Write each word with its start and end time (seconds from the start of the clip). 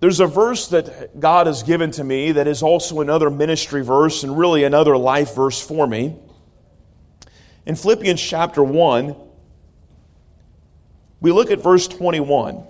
There's 0.00 0.20
a 0.20 0.26
verse 0.26 0.68
that 0.68 1.20
God 1.20 1.46
has 1.46 1.62
given 1.62 1.90
to 1.92 2.04
me 2.04 2.32
that 2.32 2.48
is 2.48 2.62
also 2.62 3.00
another 3.00 3.28
ministry 3.28 3.84
verse 3.84 4.22
and 4.22 4.36
really 4.36 4.64
another 4.64 4.96
life 4.96 5.34
verse 5.34 5.60
for 5.60 5.86
me. 5.86 6.16
In 7.66 7.76
Philippians 7.76 8.20
chapter 8.20 8.64
1, 8.64 9.14
we 11.20 11.32
look 11.32 11.50
at 11.50 11.62
verse 11.62 11.86
21. 11.86 12.64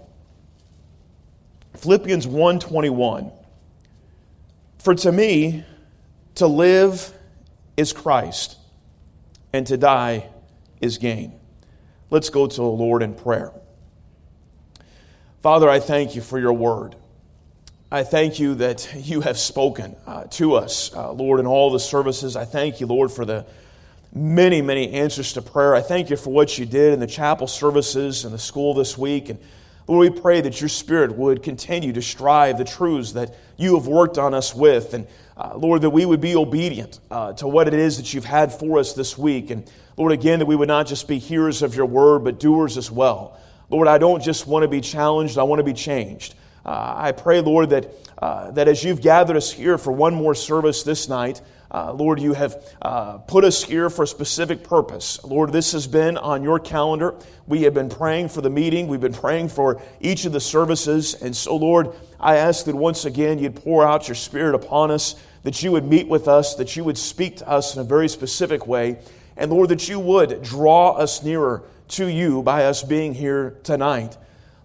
Philippians 1.77 2.27
1:21. 2.27 3.33
For 4.79 4.95
to 4.97 5.13
me 5.13 5.65
to 6.35 6.47
live 6.49 7.13
is 7.77 7.93
Christ 7.93 8.57
and 9.53 9.67
to 9.69 9.77
die 9.77 10.29
is 10.81 10.99
gain. 10.99 11.39
Let's 12.11 12.29
go 12.29 12.47
to 12.47 12.57
the 12.57 12.63
Lord 12.63 13.03
in 13.03 13.15
prayer. 13.15 13.53
Father, 15.43 15.71
I 15.71 15.79
thank 15.79 16.17
you 16.17 16.23
for 16.23 16.39
your 16.39 16.53
word. 16.53 16.97
I 17.93 18.05
thank 18.05 18.39
you 18.39 18.55
that 18.55 18.89
you 18.95 19.21
have 19.23 19.37
spoken 19.37 19.97
uh, 20.07 20.23
to 20.25 20.55
us, 20.55 20.95
uh, 20.95 21.11
Lord, 21.11 21.41
in 21.41 21.47
all 21.49 21.73
the 21.73 21.81
services. 21.81 22.37
I 22.37 22.45
thank 22.45 22.79
you, 22.79 22.87
Lord, 22.87 23.11
for 23.11 23.25
the 23.25 23.45
many, 24.15 24.63
many 24.63 24.93
answers 24.93 25.33
to 25.33 25.43
prayer. 25.43 25.75
I 25.75 25.83
thank 25.83 26.09
you 26.09 26.17
for 26.17 26.31
what 26.33 26.57
you 26.57 26.67
did 26.67 26.93
in 26.93 27.01
the 27.01 27.09
chapel 27.09 27.49
services 27.49 28.25
and 28.25 28.33
the 28.33 28.39
school 28.39 28.75
this 28.75 28.97
week. 28.97 29.29
And 29.29 29.41
Lord, 29.89 30.15
we 30.15 30.21
pray 30.21 30.41
that 30.41 30.61
your 30.61 30.69
Spirit 30.69 31.17
would 31.17 31.43
continue 31.43 31.93
to 31.95 32.01
strive 32.01 32.59
the 32.59 32.65
truths 32.65 33.11
that 33.13 33.35
you 33.57 33.75
have 33.75 33.89
worked 33.89 34.19
on 34.19 34.35
us 34.35 34.55
with. 34.55 34.95
And 34.95 35.09
uh, 35.37 35.57
Lord, 35.57 35.83
that 35.83 35.91
we 35.91 36.07
would 36.07 36.21
be 36.21 36.37
obedient 36.37 37.01
uh, 37.11 37.33
to 37.35 37.49
what 37.49 37.67
it 37.67 37.75
is 37.75 37.97
that 37.97 38.15
you've 38.15 38.25
had 38.25 38.53
for 38.53 38.79
us 38.79 38.93
this 38.93 39.19
week. 39.19 39.51
And 39.51 39.69
Lord, 39.97 40.13
again, 40.13 40.39
that 40.39 40.47
we 40.47 40.55
would 40.55 40.69
not 40.69 40.87
just 40.87 41.09
be 41.09 41.19
hearers 41.19 41.61
of 41.61 41.75
your 41.75 41.87
word, 41.87 42.23
but 42.23 42.39
doers 42.39 42.77
as 42.77 42.89
well. 42.89 43.37
Lord, 43.69 43.89
I 43.89 43.99
don't 43.99 44.23
just 44.23 44.47
want 44.47 44.63
to 44.63 44.69
be 44.69 44.81
challenged, 44.81 45.39
I 45.39 45.43
want 45.43 45.59
to 45.59 45.65
be 45.65 45.73
changed. 45.73 46.37
Uh, 46.71 46.95
I 46.97 47.11
pray, 47.11 47.41
Lord, 47.41 47.71
that, 47.71 47.93
uh, 48.23 48.53
that 48.53 48.69
as 48.69 48.85
you've 48.85 49.01
gathered 49.01 49.37
us 49.37 49.51
here 49.51 49.77
for 49.77 49.91
one 49.91 50.15
more 50.15 50.37
service 50.37 50.85
this 50.85 51.09
night, 51.09 51.43
uh, 51.73 51.93
Lord, 51.93 52.21
you 52.21 52.33
have 52.33 52.63
uh, 52.81 53.19
put 53.19 53.43
us 53.43 53.65
here 53.65 53.91
for 53.91 54.05
a 54.05 54.07
specific 54.07 54.63
purpose. 54.63 55.19
Lord, 55.25 55.51
this 55.51 55.73
has 55.73 55.89
been 55.89 56.17
on 56.17 56.45
your 56.45 56.61
calendar. 56.61 57.17
We 57.49 57.63
have 57.63 57.75
been 57.75 57.89
praying 57.89 58.29
for 58.29 58.41
the 58.41 58.51
meeting. 58.51 58.87
We've 58.87 59.01
been 59.01 59.13
praying 59.13 59.49
for 59.49 59.83
each 60.01 60.27
of 60.27 60.33
the 60.33 60.39
services. 60.39 61.15
And 61.15 61.35
so, 61.35 61.57
Lord, 61.57 61.89
I 62.21 62.37
ask 62.37 62.67
that 62.67 62.77
once 62.77 63.05
again 63.05 63.41
you'd 63.41 63.57
pour 63.57 63.85
out 63.85 64.07
your 64.07 64.15
Spirit 64.15 64.55
upon 64.55 64.93
us, 64.93 65.17
that 65.43 65.65
you 65.65 65.73
would 65.73 65.85
meet 65.85 66.07
with 66.07 66.29
us, 66.29 66.55
that 66.55 66.77
you 66.77 66.85
would 66.85 66.99
speak 66.99 67.39
to 67.39 67.49
us 67.49 67.75
in 67.75 67.81
a 67.81 67.85
very 67.85 68.09
specific 68.09 68.69
way. 68.69 69.01
And 69.37 69.51
Lord, 69.51 69.71
that 69.71 69.89
you 69.89 69.99
would 69.99 70.41
draw 70.45 70.93
us 70.93 71.21
nearer 71.25 71.65
to 71.89 72.07
you 72.07 72.45
by 72.45 72.67
us 72.67 72.85
being 72.85 73.13
here 73.13 73.59
tonight. 73.65 74.17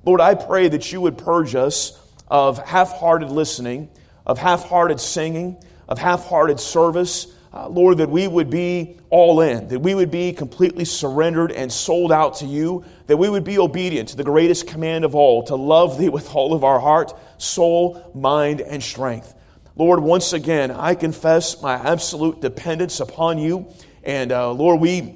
Lord, 0.05 0.21
I 0.21 0.35
pray 0.35 0.67
that 0.67 0.91
you 0.91 1.01
would 1.01 1.17
purge 1.17 1.55
us 1.55 1.99
of 2.27 2.59
half 2.59 2.93
hearted 2.93 3.29
listening, 3.29 3.89
of 4.25 4.37
half 4.37 4.65
hearted 4.65 4.99
singing, 4.99 5.57
of 5.89 5.97
half 5.97 6.25
hearted 6.25 6.59
service. 6.59 7.27
Uh, 7.51 7.69
Lord, 7.69 7.97
that 7.99 8.09
we 8.09 8.27
would 8.27 8.49
be 8.49 8.97
all 9.09 9.41
in, 9.41 9.69
that 9.69 9.79
we 9.79 9.95
would 9.95 10.11
be 10.11 10.33
completely 10.33 10.85
surrendered 10.85 11.51
and 11.51 11.71
sold 11.71 12.11
out 12.11 12.35
to 12.35 12.45
you, 12.45 12.83
that 13.07 13.17
we 13.17 13.29
would 13.29 13.45
be 13.45 13.57
obedient 13.57 14.09
to 14.09 14.17
the 14.17 14.25
greatest 14.25 14.67
command 14.67 15.05
of 15.05 15.15
all, 15.15 15.43
to 15.43 15.55
love 15.55 15.97
thee 15.97 16.09
with 16.09 16.35
all 16.35 16.53
of 16.53 16.63
our 16.63 16.79
heart, 16.79 17.13
soul, 17.37 18.11
mind, 18.13 18.59
and 18.61 18.83
strength. 18.83 19.33
Lord, 19.77 20.01
once 20.01 20.33
again, 20.33 20.69
I 20.69 20.95
confess 20.95 21.61
my 21.61 21.75
absolute 21.75 22.41
dependence 22.41 22.99
upon 22.99 23.37
you. 23.37 23.67
And 24.03 24.31
uh, 24.31 24.51
Lord, 24.51 24.81
we 24.81 25.15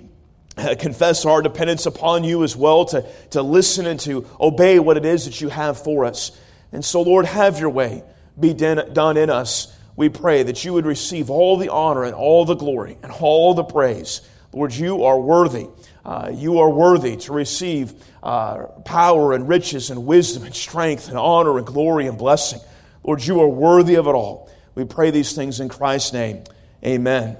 confess 0.79 1.25
our 1.25 1.41
dependence 1.41 1.85
upon 1.85 2.23
you 2.23 2.43
as 2.43 2.55
well 2.55 2.85
to, 2.85 3.05
to 3.31 3.41
listen 3.41 3.85
and 3.85 3.99
to 4.01 4.25
obey 4.39 4.79
what 4.79 4.97
it 4.97 5.05
is 5.05 5.25
that 5.25 5.41
you 5.41 5.49
have 5.49 5.81
for 5.81 6.05
us. 6.05 6.31
And 6.71 6.83
so, 6.83 7.01
Lord, 7.01 7.25
have 7.25 7.59
your 7.59 7.69
way 7.69 8.03
be 8.39 8.53
done 8.53 9.17
in 9.17 9.29
us. 9.29 9.75
We 9.95 10.09
pray 10.09 10.43
that 10.43 10.63
you 10.63 10.73
would 10.73 10.85
receive 10.85 11.29
all 11.29 11.57
the 11.57 11.69
honor 11.69 12.03
and 12.03 12.13
all 12.13 12.45
the 12.45 12.55
glory 12.55 12.97
and 13.03 13.11
all 13.11 13.53
the 13.53 13.63
praise. 13.63 14.21
Lord, 14.53 14.73
you 14.73 15.03
are 15.03 15.19
worthy. 15.19 15.67
Uh, 16.05 16.31
you 16.33 16.59
are 16.59 16.69
worthy 16.69 17.17
to 17.17 17.33
receive 17.33 17.93
uh, 18.23 18.65
power 18.85 19.33
and 19.33 19.47
riches 19.47 19.89
and 19.89 20.05
wisdom 20.05 20.43
and 20.43 20.55
strength 20.55 21.09
and 21.09 21.17
honor 21.17 21.57
and 21.57 21.67
glory 21.67 22.07
and 22.07 22.17
blessing. 22.17 22.59
Lord, 23.03 23.23
you 23.23 23.41
are 23.41 23.47
worthy 23.47 23.95
of 23.95 24.07
it 24.07 24.11
all. 24.11 24.49
We 24.75 24.85
pray 24.85 25.11
these 25.11 25.33
things 25.33 25.59
in 25.59 25.69
Christ's 25.69 26.13
name. 26.13 26.43
Amen. 26.85 27.37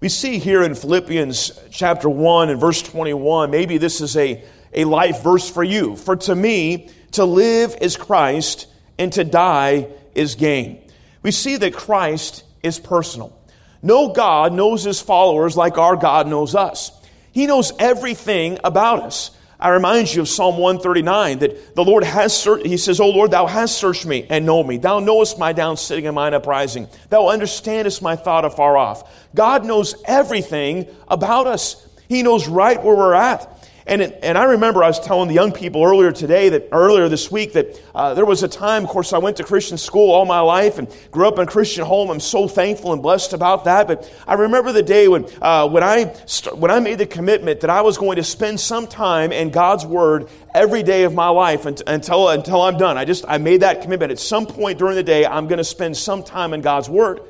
We 0.00 0.08
see 0.08 0.38
here 0.38 0.62
in 0.62 0.76
Philippians 0.76 1.58
chapter 1.72 2.08
1 2.08 2.50
and 2.50 2.60
verse 2.60 2.82
21, 2.82 3.50
maybe 3.50 3.78
this 3.78 4.00
is 4.00 4.16
a, 4.16 4.44
a 4.72 4.84
life 4.84 5.24
verse 5.24 5.50
for 5.50 5.64
you. 5.64 5.96
For 5.96 6.14
to 6.14 6.36
me, 6.36 6.90
to 7.12 7.24
live 7.24 7.74
is 7.80 7.96
Christ, 7.96 8.68
and 8.96 9.12
to 9.14 9.24
die 9.24 9.88
is 10.14 10.36
gain. 10.36 10.80
We 11.22 11.32
see 11.32 11.56
that 11.56 11.74
Christ 11.74 12.44
is 12.62 12.78
personal. 12.78 13.36
No 13.82 14.12
God 14.12 14.52
knows 14.52 14.84
his 14.84 15.00
followers 15.00 15.56
like 15.56 15.78
our 15.78 15.96
God 15.96 16.28
knows 16.28 16.54
us. 16.54 16.92
He 17.32 17.46
knows 17.46 17.72
everything 17.80 18.58
about 18.62 19.02
us. 19.02 19.32
I 19.60 19.70
remind 19.70 20.14
you 20.14 20.22
of 20.22 20.28
Psalm 20.28 20.56
139 20.58 21.40
that 21.40 21.74
the 21.74 21.84
Lord 21.84 22.04
has 22.04 22.36
searched, 22.36 22.64
he 22.64 22.76
says, 22.76 23.00
O 23.00 23.08
Lord, 23.08 23.32
thou 23.32 23.46
hast 23.46 23.76
searched 23.76 24.06
me 24.06 24.24
and 24.30 24.46
know 24.46 24.62
me. 24.62 24.76
Thou 24.76 25.00
knowest 25.00 25.36
my 25.36 25.52
down 25.52 25.76
sitting 25.76 26.06
and 26.06 26.14
mine 26.14 26.32
uprising. 26.32 26.86
Thou 27.10 27.28
understandest 27.28 28.00
my 28.00 28.14
thought 28.14 28.44
afar 28.44 28.76
off. 28.76 29.10
God 29.34 29.64
knows 29.64 30.00
everything 30.06 30.86
about 31.08 31.48
us. 31.48 31.88
He 32.08 32.22
knows 32.22 32.46
right 32.46 32.82
where 32.82 32.96
we're 32.96 33.14
at. 33.14 33.57
And, 33.88 34.02
it, 34.02 34.18
and 34.22 34.36
I 34.36 34.44
remember 34.44 34.84
I 34.84 34.86
was 34.88 35.00
telling 35.00 35.28
the 35.28 35.34
young 35.34 35.50
people 35.50 35.82
earlier 35.82 36.12
today 36.12 36.50
that 36.50 36.68
earlier 36.72 37.08
this 37.08 37.30
week 37.30 37.54
that 37.54 37.80
uh, 37.94 38.12
there 38.12 38.26
was 38.26 38.42
a 38.42 38.48
time, 38.48 38.84
of 38.84 38.90
course, 38.90 39.14
I 39.14 39.18
went 39.18 39.38
to 39.38 39.44
Christian 39.44 39.78
school 39.78 40.12
all 40.12 40.26
my 40.26 40.40
life 40.40 40.78
and 40.78 40.94
grew 41.10 41.26
up 41.26 41.36
in 41.38 41.40
a 41.40 41.46
Christian 41.46 41.86
home. 41.86 42.10
I'm 42.10 42.20
so 42.20 42.48
thankful 42.48 42.92
and 42.92 43.00
blessed 43.00 43.32
about 43.32 43.64
that. 43.64 43.88
But 43.88 44.12
I 44.26 44.34
remember 44.34 44.72
the 44.72 44.82
day 44.82 45.08
when, 45.08 45.26
uh, 45.40 45.66
when, 45.68 45.82
I 45.82 46.14
st- 46.26 46.58
when 46.58 46.70
I 46.70 46.80
made 46.80 46.98
the 46.98 47.06
commitment 47.06 47.60
that 47.60 47.70
I 47.70 47.80
was 47.80 47.96
going 47.96 48.16
to 48.16 48.24
spend 48.24 48.60
some 48.60 48.86
time 48.86 49.32
in 49.32 49.48
God's 49.48 49.86
Word 49.86 50.28
every 50.54 50.82
day 50.82 51.04
of 51.04 51.14
my 51.14 51.30
life 51.30 51.64
until, 51.64 52.28
until 52.28 52.60
I'm 52.60 52.76
done. 52.76 52.98
I 52.98 53.06
just, 53.06 53.24
I 53.26 53.38
made 53.38 53.62
that 53.62 53.80
commitment. 53.80 54.12
At 54.12 54.18
some 54.18 54.44
point 54.44 54.78
during 54.78 54.96
the 54.96 55.02
day, 55.02 55.24
I'm 55.24 55.48
going 55.48 55.58
to 55.58 55.64
spend 55.64 55.96
some 55.96 56.22
time 56.22 56.52
in 56.52 56.60
God's 56.60 56.90
Word. 56.90 57.22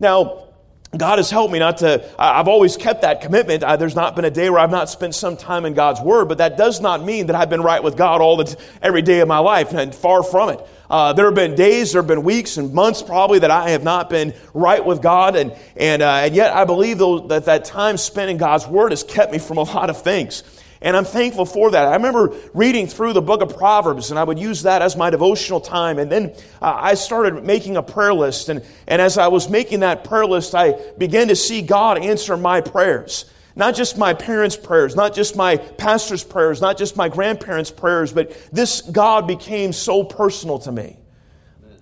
Now, 0.00 0.47
God 0.96 1.18
has 1.18 1.28
helped 1.28 1.52
me 1.52 1.58
not 1.58 1.78
to, 1.78 2.02
I've 2.18 2.48
always 2.48 2.78
kept 2.78 3.02
that 3.02 3.20
commitment. 3.20 3.62
I, 3.62 3.76
there's 3.76 3.94
not 3.94 4.16
been 4.16 4.24
a 4.24 4.30
day 4.30 4.48
where 4.48 4.58
I've 4.58 4.70
not 4.70 4.88
spent 4.88 5.14
some 5.14 5.36
time 5.36 5.66
in 5.66 5.74
God's 5.74 6.00
Word, 6.00 6.28
but 6.28 6.38
that 6.38 6.56
does 6.56 6.80
not 6.80 7.04
mean 7.04 7.26
that 7.26 7.36
I've 7.36 7.50
been 7.50 7.60
right 7.60 7.82
with 7.82 7.94
God 7.96 8.22
all 8.22 8.38
the, 8.38 8.56
every 8.80 9.02
day 9.02 9.20
of 9.20 9.28
my 9.28 9.38
life, 9.38 9.74
and 9.74 9.94
far 9.94 10.22
from 10.22 10.48
it. 10.48 10.66
Uh, 10.88 11.12
there 11.12 11.26
have 11.26 11.34
been 11.34 11.54
days, 11.54 11.92
there 11.92 12.00
have 12.00 12.08
been 12.08 12.24
weeks 12.24 12.56
and 12.56 12.72
months 12.72 13.02
probably 13.02 13.40
that 13.40 13.50
I 13.50 13.70
have 13.70 13.84
not 13.84 14.08
been 14.08 14.32
right 14.54 14.82
with 14.82 15.02
God, 15.02 15.36
and, 15.36 15.54
and, 15.76 16.00
uh, 16.00 16.22
and 16.24 16.34
yet 16.34 16.54
I 16.54 16.64
believe 16.64 16.96
though, 16.96 17.18
that 17.28 17.44
that 17.44 17.66
time 17.66 17.98
spent 17.98 18.30
in 18.30 18.38
God's 18.38 18.66
Word 18.66 18.92
has 18.92 19.04
kept 19.04 19.30
me 19.30 19.38
from 19.38 19.58
a 19.58 19.64
lot 19.64 19.90
of 19.90 20.00
things. 20.00 20.42
And 20.80 20.96
I'm 20.96 21.04
thankful 21.04 21.44
for 21.44 21.72
that. 21.72 21.88
I 21.88 21.96
remember 21.96 22.34
reading 22.54 22.86
through 22.86 23.12
the 23.12 23.22
book 23.22 23.42
of 23.42 23.56
Proverbs, 23.56 24.10
and 24.10 24.18
I 24.18 24.24
would 24.24 24.38
use 24.38 24.62
that 24.62 24.80
as 24.80 24.96
my 24.96 25.10
devotional 25.10 25.60
time. 25.60 25.98
And 25.98 26.10
then 26.10 26.34
uh, 26.62 26.76
I 26.76 26.94
started 26.94 27.44
making 27.44 27.76
a 27.76 27.82
prayer 27.82 28.14
list. 28.14 28.48
And, 28.48 28.64
and 28.86 29.02
as 29.02 29.18
I 29.18 29.28
was 29.28 29.48
making 29.48 29.80
that 29.80 30.04
prayer 30.04 30.26
list, 30.26 30.54
I 30.54 30.78
began 30.96 31.28
to 31.28 31.36
see 31.36 31.62
God 31.62 31.98
answer 31.98 32.36
my 32.36 32.60
prayers. 32.60 33.24
Not 33.56 33.74
just 33.74 33.98
my 33.98 34.14
parents' 34.14 34.56
prayers, 34.56 34.94
not 34.94 35.14
just 35.14 35.34
my 35.34 35.56
pastor's 35.56 36.22
prayers, 36.22 36.60
not 36.60 36.78
just 36.78 36.96
my 36.96 37.08
grandparents' 37.08 37.72
prayers, 37.72 38.12
but 38.12 38.30
this 38.52 38.82
God 38.82 39.26
became 39.26 39.72
so 39.72 40.04
personal 40.04 40.60
to 40.60 40.70
me. 40.70 40.96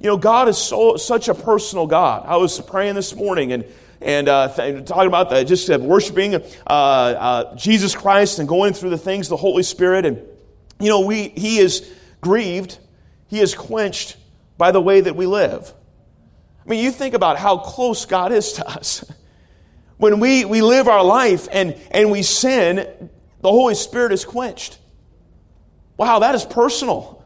You 0.01 0.07
know, 0.09 0.17
God 0.17 0.49
is 0.49 0.57
so, 0.57 0.97
such 0.97 1.29
a 1.29 1.35
personal 1.35 1.87
God. 1.87 2.25
I 2.27 2.37
was 2.37 2.59
praying 2.61 2.95
this 2.95 3.15
morning, 3.15 3.53
and 3.53 3.67
and 4.01 4.29
uh, 4.29 4.49
th- 4.49 4.85
talking 4.85 5.09
about 5.09 5.31
the, 5.31 5.45
just 5.45 5.71
uh, 5.71 5.79
worshiping 5.79 6.35
uh, 6.35 6.41
uh, 6.67 7.57
Jesus 7.57 7.95
Christ 7.95 8.39
and 8.39 8.49
going 8.49 8.73
through 8.73 8.91
the 8.91 8.99
things 8.99 9.29
the 9.29 9.37
Holy 9.37 9.63
Spirit. 9.63 10.07
And, 10.07 10.23
you 10.79 10.89
know, 10.89 11.01
we, 11.01 11.29
He 11.29 11.59
is 11.59 11.93
grieved, 12.21 12.79
He 13.29 13.41
is 13.41 13.55
quenched 13.55 14.17
by 14.59 14.71
the 14.71 14.81
way 14.81 15.01
that 15.01 15.17
we 15.17 15.27
live. 15.27 15.73
I 16.65 16.69
mean, 16.69 16.83
you 16.83 16.91
think 16.91 17.15
about 17.15 17.39
how 17.39 17.59
close 17.59 18.07
God 18.07 18.33
is 18.33 18.53
to 18.55 18.69
us. 18.69 19.05
When 19.99 20.21
we, 20.21 20.45
we 20.45 20.61
live 20.61 20.89
our 20.89 21.03
life 21.03 21.49
and, 21.51 21.75
and 21.91 22.11
we 22.11 22.23
sin, 22.23 23.09
the 23.41 23.49
Holy 23.49 23.75
Spirit 23.75 24.13
is 24.13 24.27
quenched. 24.27 24.79
Wow, 25.97 26.19
that 26.19 26.35
is 26.35 26.45
personal. 26.45 27.25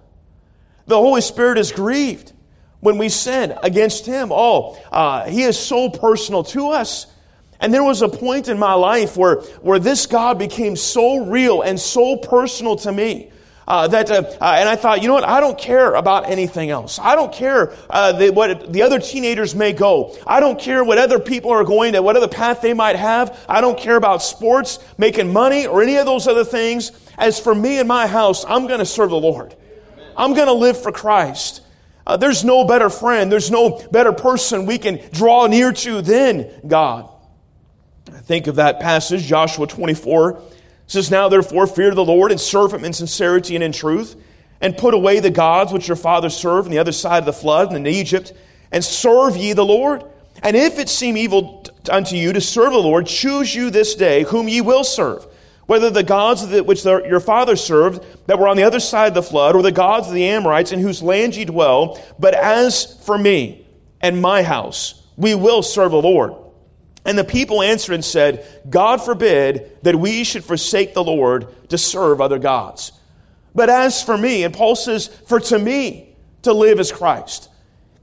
The 0.87 0.97
Holy 0.97 1.21
Spirit 1.21 1.59
is 1.59 1.73
grieved 1.73 2.33
when 2.81 2.99
we 2.99 3.09
sin 3.09 3.55
against 3.63 4.07
Him. 4.07 4.31
Oh, 4.33 4.79
uh, 4.91 5.29
He 5.29 5.43
is 5.43 5.59
so 5.59 5.91
personal 5.91 6.45
to 6.45 6.71
us. 6.71 7.07
And 7.61 7.75
there 7.75 7.85
was 7.85 8.01
a 8.01 8.09
point 8.09 8.49
in 8.49 8.59
my 8.59 8.73
life 8.73 9.17
where, 9.17 9.37
where 9.61 9.79
this 9.79 10.07
God 10.07 10.39
became 10.39 10.77
so 10.77 11.27
real 11.27 11.61
and 11.61 11.79
so 11.79 12.17
personal 12.17 12.77
to 12.77 12.93
me. 12.93 13.31
Uh, 13.69 13.87
that, 13.87 14.11
uh, 14.11 14.15
uh, 14.41 14.57
and 14.59 14.69
I 14.69 14.75
thought, 14.75 15.01
you 15.01 15.07
know 15.07 15.15
what? 15.15 15.23
I 15.23 15.39
don't 15.39 15.57
care 15.57 15.95
about 15.95 16.29
anything 16.29 16.71
else. 16.71 16.99
I 17.01 17.15
don't 17.15 17.33
care 17.33 17.73
uh, 17.89 18.11
the, 18.11 18.31
what 18.31 18.73
the 18.73 18.83
other 18.83 18.99
teenagers 18.99 19.55
may 19.55 19.73
go. 19.73 20.17
I 20.27 20.41
don't 20.41 20.59
care 20.59 20.83
what 20.83 20.99
other 20.99 21.21
people 21.21 21.53
are 21.53 21.63
going 21.63 21.93
to, 21.93 22.03
what 22.03 22.17
other 22.17 22.27
path 22.27 22.63
they 22.63 22.75
might 22.75 22.97
have. 22.97 23.39
I 23.49 23.61
don't 23.61 23.79
care 23.79 23.95
about 23.95 24.25
sports, 24.25 24.81
making 24.99 25.33
money, 25.33 25.69
or 25.69 25.85
any 25.85 25.99
of 25.99 26.07
those 26.07 26.27
other 26.27 26.43
things. 26.43 26.91
As 27.17 27.39
for 27.39 27.55
me 27.55 27.79
and 27.79 27.87
my 27.87 28.09
house, 28.09 28.45
I'm 28.49 28.67
going 28.67 28.81
to 28.81 28.87
serve 28.87 29.11
the 29.11 29.21
Lord. 29.21 29.55
I'm 30.17 30.35
going 30.35 30.49
to 30.49 30.53
live 30.53 30.83
for 30.83 30.91
Christ. 30.91 31.61
Uh, 32.07 32.17
there's 32.17 32.45
no 32.45 32.65
better 32.65 32.91
friend, 32.91 33.31
there's 33.31 33.51
no 33.51 33.79
better 33.91 34.13
person 34.13 34.67
we 34.67 34.79
can 34.79 35.01
draw 35.13 35.47
near 35.47 35.73
to 35.73 36.03
than 36.03 36.51
God. 36.67 37.09
Think 38.05 38.47
of 38.47 38.57
that 38.57 38.81
passage, 38.81 39.23
Joshua 39.25 39.67
24. 39.67 40.33
It 40.33 40.43
says, 40.87 41.11
Now 41.11 41.29
therefore 41.29 41.67
fear 41.67 41.95
the 41.95 42.05
Lord 42.05 42.31
and 42.31 42.41
serve 42.41 42.73
him 42.73 42.85
in 42.85 42.93
sincerity 42.93 43.55
and 43.55 43.63
in 43.63 43.73
truth, 43.73 44.17
and 44.61 44.77
put 44.77 44.95
away 44.95 45.21
the 45.21 45.31
gods 45.31 45.73
which 45.73 45.89
your 45.89 45.97
fathers 45.97 46.37
served 46.37 46.67
on 46.67 46.73
the 46.73 46.79
other 46.79 46.93
side 46.93 47.19
of 47.19 47.27
the 47.27 47.33
flood 47.33 47.69
and 47.69 47.87
in 47.87 47.93
Egypt, 47.93 48.33
and 48.73 48.85
serve 48.85 49.37
ye 49.37 49.53
the 49.53 49.65
Lord. 49.65 50.05
And 50.43 50.57
if 50.57 50.79
it 50.79 50.89
seem 50.89 51.17
evil 51.17 51.65
unto 51.91 52.17
you 52.17 52.33
to 52.33 52.41
serve 52.41 52.73
the 52.73 52.79
Lord, 52.79 53.07
choose 53.07 53.55
you 53.55 53.71
this 53.71 53.95
day 53.95 54.25
whom 54.25 54.49
ye 54.49 54.61
will 54.61 54.85
serve 54.85 55.27
whether 55.71 55.89
the 55.89 56.03
gods 56.03 56.45
which 56.63 56.85
your 56.85 57.21
father 57.21 57.55
served 57.55 58.05
that 58.27 58.41
were 58.41 58.49
on 58.49 58.57
the 58.57 58.65
other 58.65 58.81
side 58.81 59.07
of 59.07 59.15
the 59.15 59.23
flood, 59.23 59.55
or 59.55 59.63
the 59.63 59.71
gods 59.71 60.09
of 60.09 60.15
the 60.15 60.27
Amorites 60.27 60.73
in 60.73 60.81
whose 60.81 61.01
land 61.01 61.37
ye 61.37 61.45
dwell. 61.45 61.97
But 62.19 62.35
as 62.35 63.01
for 63.07 63.17
me 63.17 63.65
and 64.01 64.21
my 64.21 64.43
house, 64.43 65.01
we 65.17 65.37
will 65.37 65.63
serve 65.63 65.93
the 65.93 66.03
Lord. 66.03 66.35
And 67.05 67.17
the 67.17 67.23
people 67.23 67.63
answered 67.63 67.93
and 67.93 68.05
said, 68.05 68.45
God 68.69 68.97
forbid 68.97 69.79
that 69.85 69.95
we 69.95 70.25
should 70.25 70.43
forsake 70.43 70.93
the 70.93 71.05
Lord 71.05 71.47
to 71.69 71.79
serve 71.79 72.21
other 72.21 72.41
gods. 72.41 72.91
But 73.55 73.71
as 73.71 74.03
for 74.03 74.19
me, 74.19 74.43
and 74.43 74.53
Paul 74.53 74.75
says, 74.75 75.07
for 75.07 75.39
to 75.39 75.59
me 75.61 76.17
to 76.43 76.53
live 76.53 76.81
is 76.81 76.91
Christ. 76.91 77.49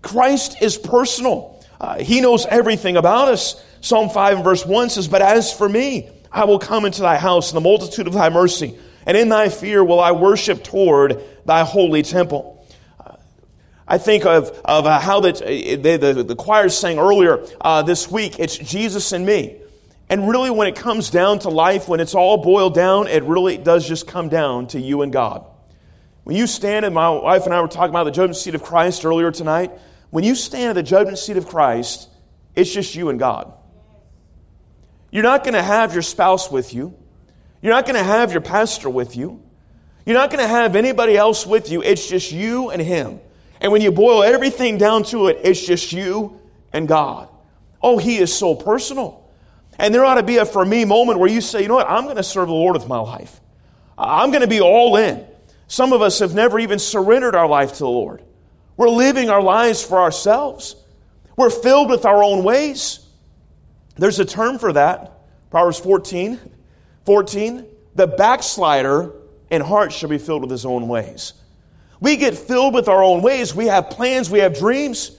Christ 0.02 0.62
is 0.62 0.78
personal. 0.78 1.62
Uh, 1.82 2.00
he 2.00 2.22
knows 2.22 2.46
everything 2.46 2.96
about 2.96 3.28
us. 3.28 3.62
Psalm 3.82 4.10
5 4.10 4.36
and 4.38 4.44
verse 4.46 4.66
1 4.66 4.90
says, 4.90 5.10
But 5.10 5.22
as 5.22 5.52
for 5.52 5.68
me, 5.68 6.10
I 6.32 6.46
will 6.46 6.60
come 6.60 6.86
into 6.86 7.02
thy 7.02 7.18
house 7.18 7.52
in 7.52 7.56
the 7.56 7.62
multitude 7.62 8.08
of 8.08 8.14
thy 8.14 8.30
mercy, 8.30 8.78
and 9.06 9.18
in 9.18 9.30
thy 9.30 9.50
fear 9.50 9.84
will 9.84 10.00
I 10.00 10.12
worship 10.12 10.64
toward 10.64 11.22
thy 11.46 11.64
holy 11.64 12.04
temple. 12.04 12.66
Uh, 13.00 13.16
I 13.88 13.98
think 13.98 14.26
of, 14.26 14.50
of 14.66 14.86
uh, 14.86 15.00
how 15.00 15.20
uh, 15.20 15.32
the, 15.32 15.98
the, 16.00 16.24
the 16.24 16.36
choir 16.36 16.70
sang 16.70 17.00
earlier 17.00 17.46
uh, 17.62 17.82
this 17.84 18.10
week, 18.12 18.40
it's 18.40 18.58
Jesus 18.58 19.12
and 19.12 19.26
me. 19.26 19.62
And 20.10 20.30
really, 20.30 20.50
when 20.50 20.68
it 20.68 20.76
comes 20.76 21.10
down 21.10 21.40
to 21.40 21.50
life, 21.50 21.90
when 21.90 22.00
it's 22.00 22.16
all 22.16 22.38
boiled 22.38 22.74
down, 22.74 23.08
it 23.08 23.24
really 23.24 23.58
does 23.58 23.88
just 23.88 24.08
come 24.08 24.30
down 24.30 24.68
to 24.68 24.80
you 24.80 25.02
and 25.02 25.12
God. 25.12 25.46
When 26.24 26.36
you 26.36 26.48
stand, 26.48 26.86
and 26.86 26.96
my 26.96 27.10
wife 27.10 27.46
and 27.46 27.54
I 27.54 27.62
were 27.62 27.68
talking 27.68 27.90
about 27.90 28.06
the 28.06 28.12
judgment 28.12 28.38
seat 28.38 28.56
of 28.56 28.64
Christ 28.64 29.06
earlier 29.06 29.32
tonight, 29.32 29.72
when 30.10 30.24
you 30.24 30.36
stand 30.36 30.70
at 30.70 30.76
the 30.76 30.84
judgment 30.84 31.18
seat 31.18 31.38
of 31.38 31.48
Christ, 31.48 32.10
it's 32.56 32.74
just 32.74 32.96
you 32.96 33.10
and 33.10 33.20
God. 33.20 33.54
You're 35.12 35.24
not 35.24 35.44
going 35.44 35.54
to 35.54 35.64
have 35.64 35.94
your 35.94 36.02
spouse 36.02 36.52
with 36.52 36.74
you. 36.74 36.98
You're 37.62 37.74
not 37.74 37.86
going 37.86 37.96
to 37.96 38.04
have 38.04 38.32
your 38.32 38.42
pastor 38.42 38.90
with 38.90 39.16
you. 39.16 39.42
You're 40.06 40.18
not 40.18 40.30
going 40.30 40.44
to 40.44 40.48
have 40.48 40.76
anybody 40.76 41.18
else 41.18 41.46
with 41.46 41.70
you. 41.70 41.82
It's 41.82 42.08
just 42.08 42.32
you 42.32 42.70
and 42.70 42.82
him. 42.82 43.20
And 43.60 43.72
when 43.72 43.82
you 43.82 43.92
boil 43.92 44.24
everything 44.24 44.78
down 44.78 45.04
to 45.06 45.28
it, 45.28 45.40
it's 45.44 45.66
just 45.66 45.92
you 45.92 46.40
and 46.72 46.88
God. 46.88 47.30
Oh, 47.82 47.98
he 47.98 48.18
is 48.18 48.34
so 48.34 48.56
personal. 48.56 49.30
And 49.80 49.94
there 49.94 50.06
ought 50.06 50.16
to 50.16 50.24
be 50.24 50.38
a 50.38 50.46
for 50.46 50.66
me 50.66 50.86
moment 50.86 51.20
where 51.20 51.30
you 51.30 51.42
say, 51.42 51.62
you 51.62 51.68
know 51.68 51.76
what, 51.76 51.90
I'm 51.90 52.06
going 52.06 52.18
to 52.18 52.24
serve 52.24 52.48
the 52.48 52.54
Lord 52.54 52.76
with 52.76 52.88
my 52.88 53.00
life. 53.00 53.40
I'm 53.98 54.32
going 54.32 54.42
to 54.42 54.48
be 54.48 54.62
all 54.62 54.96
in. 54.98 55.26
Some 55.68 55.94
of 55.94 56.02
us 56.02 56.20
have 56.20 56.34
never 56.34 56.60
even 56.60 56.80
surrendered 56.80 57.36
our 57.36 57.48
life 57.48 57.74
to 57.74 57.80
the 57.80 57.90
Lord. 57.90 58.24
We're 58.78 58.90
living 58.90 59.30
our 59.30 59.42
lives 59.42 59.84
for 59.84 60.00
ourselves. 60.00 60.76
We're 61.36 61.50
filled 61.50 61.90
with 61.90 62.06
our 62.06 62.24
own 62.24 62.44
ways. 62.44 63.07
There's 63.98 64.20
a 64.20 64.26
term 64.26 64.60
for 64.60 64.74
that. 64.74 65.14
Proverbs 65.50 65.80
14, 65.80 66.40
14. 67.06 67.66
The 67.96 68.08
backslider 68.08 69.14
in 69.50 69.62
heart 69.62 69.92
shall 69.94 70.10
be 70.10 70.18
filled 70.18 70.42
with 70.42 70.52
his 70.52 70.66
own 70.66 70.88
ways. 70.88 71.34
We 72.00 72.18
get 72.18 72.38
filled 72.38 72.74
with 72.74 72.88
our 72.88 73.04
own 73.04 73.22
ways. 73.22 73.56
We 73.56 73.68
have 73.68 73.90
plans, 73.90 74.30
we 74.30 74.40
have 74.40 74.58
dreams. 74.58 75.12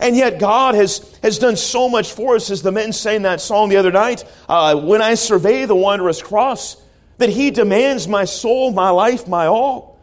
And 0.00 0.16
yet, 0.16 0.40
God 0.40 0.74
has, 0.74 1.16
has 1.22 1.38
done 1.38 1.56
so 1.56 1.88
much 1.88 2.12
for 2.12 2.34
us, 2.34 2.50
as 2.50 2.62
the 2.62 2.72
men 2.72 2.92
sang 2.92 3.22
that 3.22 3.40
song 3.40 3.68
the 3.68 3.76
other 3.76 3.92
night, 3.92 4.24
uh, 4.48 4.74
when 4.74 5.00
I 5.00 5.14
survey 5.14 5.66
the 5.66 5.76
wondrous 5.76 6.20
cross, 6.20 6.76
that 7.18 7.28
He 7.28 7.50
demands 7.52 8.08
my 8.08 8.24
soul, 8.24 8.72
my 8.72 8.90
life, 8.90 9.28
my 9.28 9.46
all. 9.46 10.00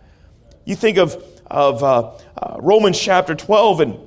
You 0.63 0.75
think 0.75 0.97
of, 0.97 1.21
of 1.45 1.83
uh, 1.83 2.11
uh, 2.37 2.57
Romans 2.61 2.97
chapter 2.99 3.35
12 3.35 3.81
and 3.81 3.99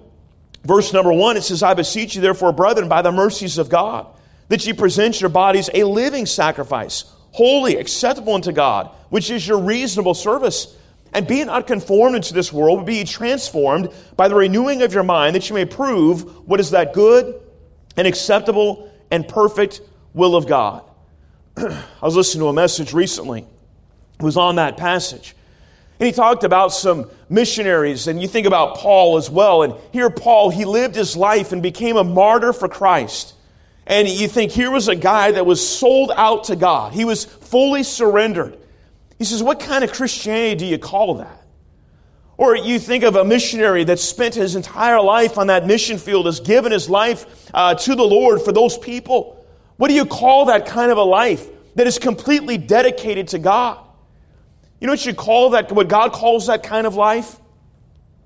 Verse 0.64 0.93
number 0.93 1.12
one, 1.12 1.37
it 1.37 1.43
says, 1.43 1.62
I 1.62 1.75
beseech 1.75 2.16
you, 2.16 2.22
therefore, 2.22 2.52
brethren, 2.52 2.88
by 2.88 3.02
the 3.02 3.12
mercies 3.12 3.58
of 3.58 3.69
God, 3.69 4.06
that 4.49 4.66
ye 4.66 4.72
present 4.72 5.20
your 5.20 5.31
bodies 5.31 5.69
a 5.75 5.84
living 5.84 6.26
sacrifice, 6.26 7.05
holy, 7.32 7.76
acceptable 7.76 8.34
unto 8.34 8.52
God, 8.52 8.90
which 9.11 9.31
is 9.31 9.46
your 9.46 9.58
reasonable 9.58 10.14
service. 10.14 10.75
And 11.12 11.28
be 11.28 11.44
not 11.44 11.69
conformed 11.69 12.16
into 12.16 12.34
this 12.34 12.52
world, 12.52 12.81
but 12.81 12.87
be 12.87 13.05
transformed 13.05 13.90
by 14.16 14.26
the 14.26 14.34
renewing 14.34 14.82
of 14.82 14.93
your 14.93 15.05
mind, 15.05 15.37
that 15.37 15.49
you 15.49 15.55
may 15.55 15.64
prove 15.64 16.49
what 16.49 16.58
is 16.58 16.70
that 16.70 16.93
good 16.93 17.40
and 17.96 18.08
acceptable 18.08 18.90
and 19.12 19.28
perfect 19.28 19.81
will 20.12 20.34
of 20.34 20.49
God. 20.49 20.82
I 21.56 21.84
was 22.02 22.16
listening 22.16 22.40
to 22.40 22.49
a 22.49 22.52
message 22.52 22.93
recently. 22.93 23.46
It 24.19 24.22
was 24.22 24.37
on 24.37 24.56
that 24.56 24.76
passage. 24.76 25.37
And 25.99 26.06
he 26.06 26.12
talked 26.12 26.43
about 26.43 26.73
some 26.73 27.08
missionaries, 27.29 28.08
and 28.08 28.20
you 28.20 28.26
think 28.26 28.46
about 28.46 28.76
Paul 28.76 29.17
as 29.17 29.31
well. 29.31 29.62
And 29.62 29.75
here, 29.93 30.11
Paul, 30.11 30.50
he 30.50 30.64
lived 30.64 30.96
his 30.96 31.17
life 31.17 31.52
and 31.52 31.62
became 31.62 31.96
a 31.96 32.05
martyr 32.05 32.52
for 32.52 32.69
Christ. 32.69 33.35
And 33.87 34.08
you 34.08 34.29
think 34.29 34.50
here 34.50 34.70
was 34.70 34.88
a 34.88 34.96
guy 34.96 35.32
that 35.32 35.46
was 35.46 35.67
sold 35.67 36.11
out 36.14 36.44
to 36.44 36.56
God, 36.56 36.93
he 36.93 37.05
was 37.05 37.25
fully 37.25 37.82
surrendered. 37.82 38.58
He 39.19 39.25
says, 39.25 39.43
What 39.43 39.61
kind 39.61 39.85
of 39.85 39.93
Christianity 39.93 40.56
do 40.56 40.67
you 40.67 40.79
call 40.79 41.14
that? 41.17 41.43
Or 42.37 42.56
you 42.56 42.81
think 42.81 43.05
of 43.05 43.14
a 43.14 43.25
missionary 43.25 43.85
that 43.85 44.00
spent 44.00 44.35
his 44.35 44.56
entire 44.56 45.00
life 45.00 45.38
on 45.38 45.47
that 45.47 45.67
mission 45.67 45.99
field, 45.99 46.26
has 46.26 46.40
given 46.40 46.73
his 46.73 46.90
life 46.90 47.49
uh, 47.55 47.76
to 47.76 47.94
the 47.94 48.02
Lord 48.02 48.43
for 48.43 48.50
those 48.50 48.76
people. 48.76 49.47
What 49.76 49.88
do 49.88 49.94
you 49.94 50.05
call 50.05 50.47
that 50.47 50.67
kind 50.67 50.90
of 50.90 50.99
a 50.99 51.05
life 51.05 51.47
that 51.76 51.87
is 51.87 51.99
completely 51.99 52.58
dedicated 52.58 53.29
to 53.29 53.38
God? 53.38 53.84
You 54.85 54.89
know 54.89 54.93
what 54.93 55.07
you 55.07 55.15
call 55.15 55.49
that, 55.51 55.73
what 55.73 55.89
God 55.89 56.13
calls 56.13 56.49
that 56.49 56.63
kind 56.63 56.87
of 56.87 56.95
life? 56.95 57.41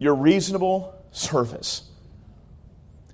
Your 0.01 0.17
reasonable 0.17 0.93
service. 1.13 1.89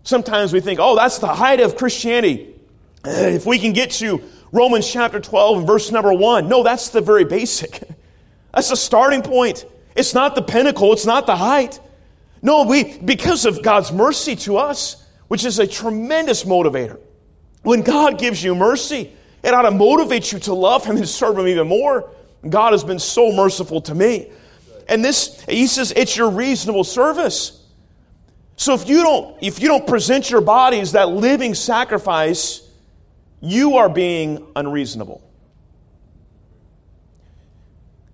Sometimes 0.02 0.50
we 0.50 0.60
think, 0.60 0.80
oh, 0.80 0.96
that's 0.96 1.18
the 1.18 1.26
height 1.26 1.60
of 1.60 1.76
Christianity. 1.76 2.54
Eh, 3.04 3.34
if 3.34 3.44
we 3.44 3.58
can 3.58 3.74
get 3.74 3.90
to 3.90 4.22
Romans 4.50 4.90
chapter 4.90 5.20
12 5.20 5.58
and 5.58 5.66
verse 5.66 5.90
number 5.90 6.10
1, 6.10 6.48
no, 6.48 6.62
that's 6.62 6.88
the 6.88 7.02
very 7.02 7.26
basic. 7.26 7.82
That's 8.54 8.70
the 8.70 8.76
starting 8.76 9.20
point. 9.20 9.66
It's 9.94 10.14
not 10.14 10.34
the 10.36 10.42
pinnacle, 10.42 10.94
it's 10.94 11.04
not 11.04 11.26
the 11.26 11.36
height. 11.36 11.80
No, 12.40 12.62
we, 12.62 12.96
because 12.96 13.44
of 13.44 13.62
God's 13.62 13.92
mercy 13.92 14.36
to 14.36 14.56
us, 14.56 15.04
which 15.28 15.44
is 15.44 15.58
a 15.58 15.66
tremendous 15.66 16.44
motivator. 16.44 16.98
When 17.62 17.82
God 17.82 18.18
gives 18.18 18.42
you 18.42 18.54
mercy, 18.54 19.12
it 19.42 19.52
ought 19.52 19.62
to 19.62 19.70
motivate 19.70 20.32
you 20.32 20.38
to 20.38 20.54
love 20.54 20.86
Him 20.86 20.96
and 20.96 21.06
serve 21.06 21.36
Him 21.36 21.46
even 21.48 21.68
more. 21.68 22.10
God 22.48 22.72
has 22.72 22.84
been 22.84 22.98
so 22.98 23.32
merciful 23.32 23.80
to 23.82 23.94
me. 23.94 24.30
And 24.88 25.04
this, 25.04 25.40
he 25.48 25.66
says, 25.66 25.92
it's 25.96 26.16
your 26.16 26.30
reasonable 26.30 26.84
service. 26.84 27.62
So 28.56 28.74
if 28.74 28.88
you 28.88 29.02
don't, 29.02 29.36
if 29.42 29.60
you 29.60 29.68
don't 29.68 29.86
present 29.86 30.30
your 30.30 30.40
body 30.40 30.80
as 30.80 30.92
that 30.92 31.08
living 31.08 31.54
sacrifice, 31.54 32.60
you 33.40 33.78
are 33.78 33.88
being 33.88 34.46
unreasonable. 34.54 35.22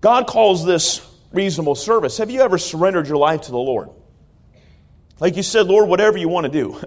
God 0.01 0.27
calls 0.27 0.65
this 0.65 1.07
reasonable 1.33 1.75
service. 1.75 2.19
Have 2.19 2.31
you 2.31 2.41
ever 2.41 2.57
surrendered 2.57 3.07
your 3.07 3.19
life 3.19 3.43
to 3.43 3.51
the 3.51 3.59
Lord? 3.59 3.91
Like 5.19 5.37
you 5.37 5.43
said, 5.43 5.67
Lord, 5.67 5.89
whatever 5.89 6.17
you 6.17 6.29
want 6.29 6.47
to 6.47 6.53
do. 6.53 6.81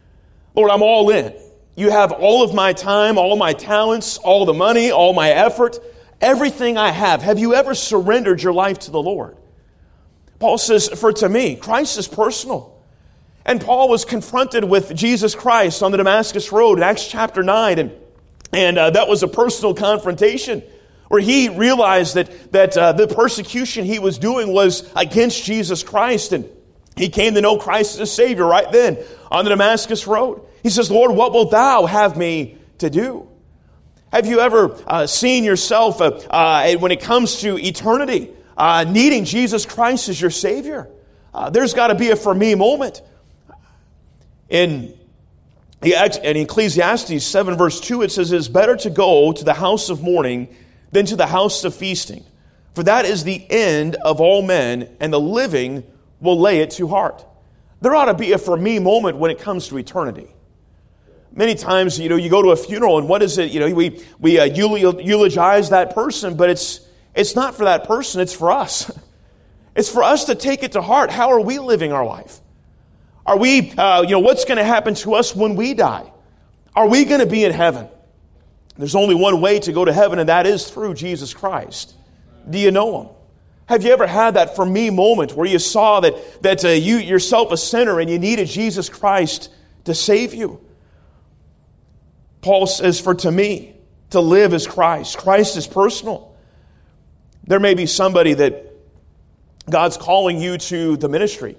Lord, 0.54 0.70
I'm 0.70 0.82
all 0.82 1.08
in. 1.10 1.34
You 1.76 1.90
have 1.90 2.12
all 2.12 2.42
of 2.42 2.54
my 2.54 2.72
time, 2.72 3.16
all 3.16 3.36
my 3.36 3.52
talents, 3.52 4.18
all 4.18 4.44
the 4.44 4.52
money, 4.52 4.90
all 4.90 5.14
my 5.14 5.30
effort 5.30 5.78
everything 6.20 6.76
I 6.76 6.90
have. 6.90 7.22
Have 7.22 7.38
you 7.38 7.54
ever 7.54 7.74
surrendered 7.74 8.42
your 8.42 8.52
life 8.52 8.80
to 8.80 8.90
the 8.90 9.02
Lord? 9.02 9.36
Paul 10.38 10.58
says, 10.58 10.88
For 10.88 11.12
to 11.14 11.28
me, 11.28 11.56
Christ 11.56 11.98
is 11.98 12.08
personal. 12.08 12.74
And 13.44 13.60
Paul 13.60 13.88
was 13.88 14.04
confronted 14.04 14.64
with 14.64 14.94
Jesus 14.94 15.34
Christ 15.34 15.82
on 15.82 15.90
the 15.90 15.96
Damascus 15.96 16.52
Road 16.52 16.78
in 16.78 16.82
Acts 16.82 17.08
chapter 17.08 17.42
9, 17.42 17.78
and, 17.78 17.92
and 18.52 18.78
uh, 18.78 18.90
that 18.90 19.08
was 19.08 19.22
a 19.22 19.28
personal 19.28 19.74
confrontation 19.74 20.62
where 21.08 21.20
he 21.20 21.48
realized 21.48 22.14
that, 22.14 22.52
that 22.52 22.76
uh, 22.76 22.92
the 22.92 23.08
persecution 23.08 23.86
he 23.86 23.98
was 23.98 24.18
doing 24.18 24.52
was 24.52 24.90
against 24.94 25.44
Jesus 25.44 25.82
Christ, 25.82 26.32
and 26.32 26.46
he 26.96 27.08
came 27.08 27.34
to 27.34 27.40
know 27.40 27.56
Christ 27.56 27.98
as 28.00 28.12
Savior 28.12 28.44
right 28.44 28.70
then 28.70 28.98
on 29.30 29.44
the 29.44 29.50
Damascus 29.50 30.06
Road. 30.06 30.42
He 30.62 30.68
says, 30.68 30.90
Lord, 30.90 31.12
what 31.12 31.32
wilt 31.32 31.50
thou 31.50 31.86
have 31.86 32.16
me 32.16 32.58
to 32.78 32.90
do? 32.90 33.27
Have 34.12 34.26
you 34.26 34.40
ever 34.40 34.74
uh, 34.86 35.06
seen 35.06 35.44
yourself, 35.44 36.00
uh, 36.00 36.12
uh, 36.30 36.72
when 36.78 36.92
it 36.92 37.00
comes 37.00 37.40
to 37.40 37.58
eternity, 37.58 38.30
uh, 38.56 38.84
needing 38.88 39.26
Jesus 39.26 39.66
Christ 39.66 40.08
as 40.08 40.18
your 40.18 40.30
Savior? 40.30 40.88
Uh, 41.34 41.50
there's 41.50 41.74
got 41.74 41.88
to 41.88 41.94
be 41.94 42.10
a 42.10 42.16
for 42.16 42.34
me 42.34 42.54
moment. 42.54 43.02
In, 44.48 44.94
in 45.82 46.36
Ecclesiastes 46.36 47.22
7, 47.22 47.56
verse 47.58 47.80
2, 47.80 48.00
it 48.00 48.10
says, 48.10 48.32
It 48.32 48.38
is 48.38 48.48
better 48.48 48.76
to 48.76 48.88
go 48.88 49.32
to 49.32 49.44
the 49.44 49.52
house 49.52 49.90
of 49.90 50.02
mourning 50.02 50.48
than 50.90 51.04
to 51.06 51.16
the 51.16 51.26
house 51.26 51.64
of 51.64 51.74
feasting. 51.74 52.24
For 52.74 52.82
that 52.84 53.04
is 53.04 53.24
the 53.24 53.44
end 53.50 53.96
of 53.96 54.22
all 54.22 54.40
men, 54.40 54.88
and 55.00 55.12
the 55.12 55.20
living 55.20 55.84
will 56.20 56.40
lay 56.40 56.60
it 56.60 56.70
to 56.72 56.88
heart. 56.88 57.26
There 57.82 57.94
ought 57.94 58.06
to 58.06 58.14
be 58.14 58.32
a 58.32 58.38
for 58.38 58.56
me 58.56 58.78
moment 58.78 59.18
when 59.18 59.30
it 59.30 59.38
comes 59.38 59.68
to 59.68 59.76
eternity. 59.76 60.28
Many 61.32 61.54
times, 61.54 61.98
you 61.98 62.08
know, 62.08 62.16
you 62.16 62.30
go 62.30 62.42
to 62.42 62.50
a 62.50 62.56
funeral 62.56 62.98
and 62.98 63.08
what 63.08 63.22
is 63.22 63.38
it? 63.38 63.50
You 63.52 63.60
know, 63.60 63.74
we, 63.74 64.02
we 64.18 64.38
uh, 64.38 64.44
eulogize 64.44 65.70
that 65.70 65.94
person, 65.94 66.36
but 66.36 66.50
it's, 66.50 66.80
it's 67.14 67.36
not 67.36 67.54
for 67.54 67.64
that 67.64 67.84
person, 67.84 68.20
it's 68.20 68.34
for 68.34 68.50
us. 68.50 68.90
It's 69.76 69.88
for 69.88 70.02
us 70.02 70.24
to 70.24 70.34
take 70.34 70.64
it 70.64 70.72
to 70.72 70.82
heart. 70.82 71.08
How 71.08 71.30
are 71.30 71.40
we 71.40 71.60
living 71.60 71.92
our 71.92 72.04
life? 72.04 72.40
Are 73.24 73.38
we, 73.38 73.70
uh, 73.70 74.02
you 74.02 74.10
know, 74.10 74.18
what's 74.18 74.44
going 74.44 74.58
to 74.58 74.64
happen 74.64 74.94
to 74.94 75.14
us 75.14 75.36
when 75.36 75.54
we 75.54 75.72
die? 75.72 76.10
Are 76.74 76.88
we 76.88 77.04
going 77.04 77.20
to 77.20 77.26
be 77.26 77.44
in 77.44 77.52
heaven? 77.52 77.86
There's 78.76 78.96
only 78.96 79.14
one 79.14 79.40
way 79.40 79.60
to 79.60 79.72
go 79.72 79.84
to 79.84 79.92
heaven, 79.92 80.18
and 80.18 80.28
that 80.28 80.48
is 80.48 80.68
through 80.68 80.94
Jesus 80.94 81.32
Christ. 81.32 81.94
Do 82.50 82.58
you 82.58 82.72
know 82.72 83.02
him? 83.02 83.10
Have 83.66 83.84
you 83.84 83.92
ever 83.92 84.06
had 84.06 84.34
that 84.34 84.56
for 84.56 84.66
me 84.66 84.90
moment 84.90 85.34
where 85.34 85.46
you 85.46 85.60
saw 85.60 86.00
that, 86.00 86.42
that 86.42 86.64
uh, 86.64 86.68
you 86.68 86.96
yourself 86.96 87.52
a 87.52 87.56
sinner 87.56 88.00
and 88.00 88.10
you 88.10 88.18
needed 88.18 88.48
Jesus 88.48 88.88
Christ 88.88 89.52
to 89.84 89.94
save 89.94 90.34
you? 90.34 90.60
Paul 92.40 92.66
says, 92.66 93.00
For 93.00 93.14
to 93.16 93.30
me, 93.30 93.74
to 94.10 94.20
live 94.20 94.54
is 94.54 94.66
Christ. 94.66 95.18
Christ 95.18 95.56
is 95.56 95.66
personal. 95.66 96.36
There 97.44 97.60
may 97.60 97.74
be 97.74 97.86
somebody 97.86 98.34
that 98.34 98.72
God's 99.68 99.96
calling 99.96 100.40
you 100.40 100.58
to 100.58 100.96
the 100.96 101.08
ministry. 101.08 101.56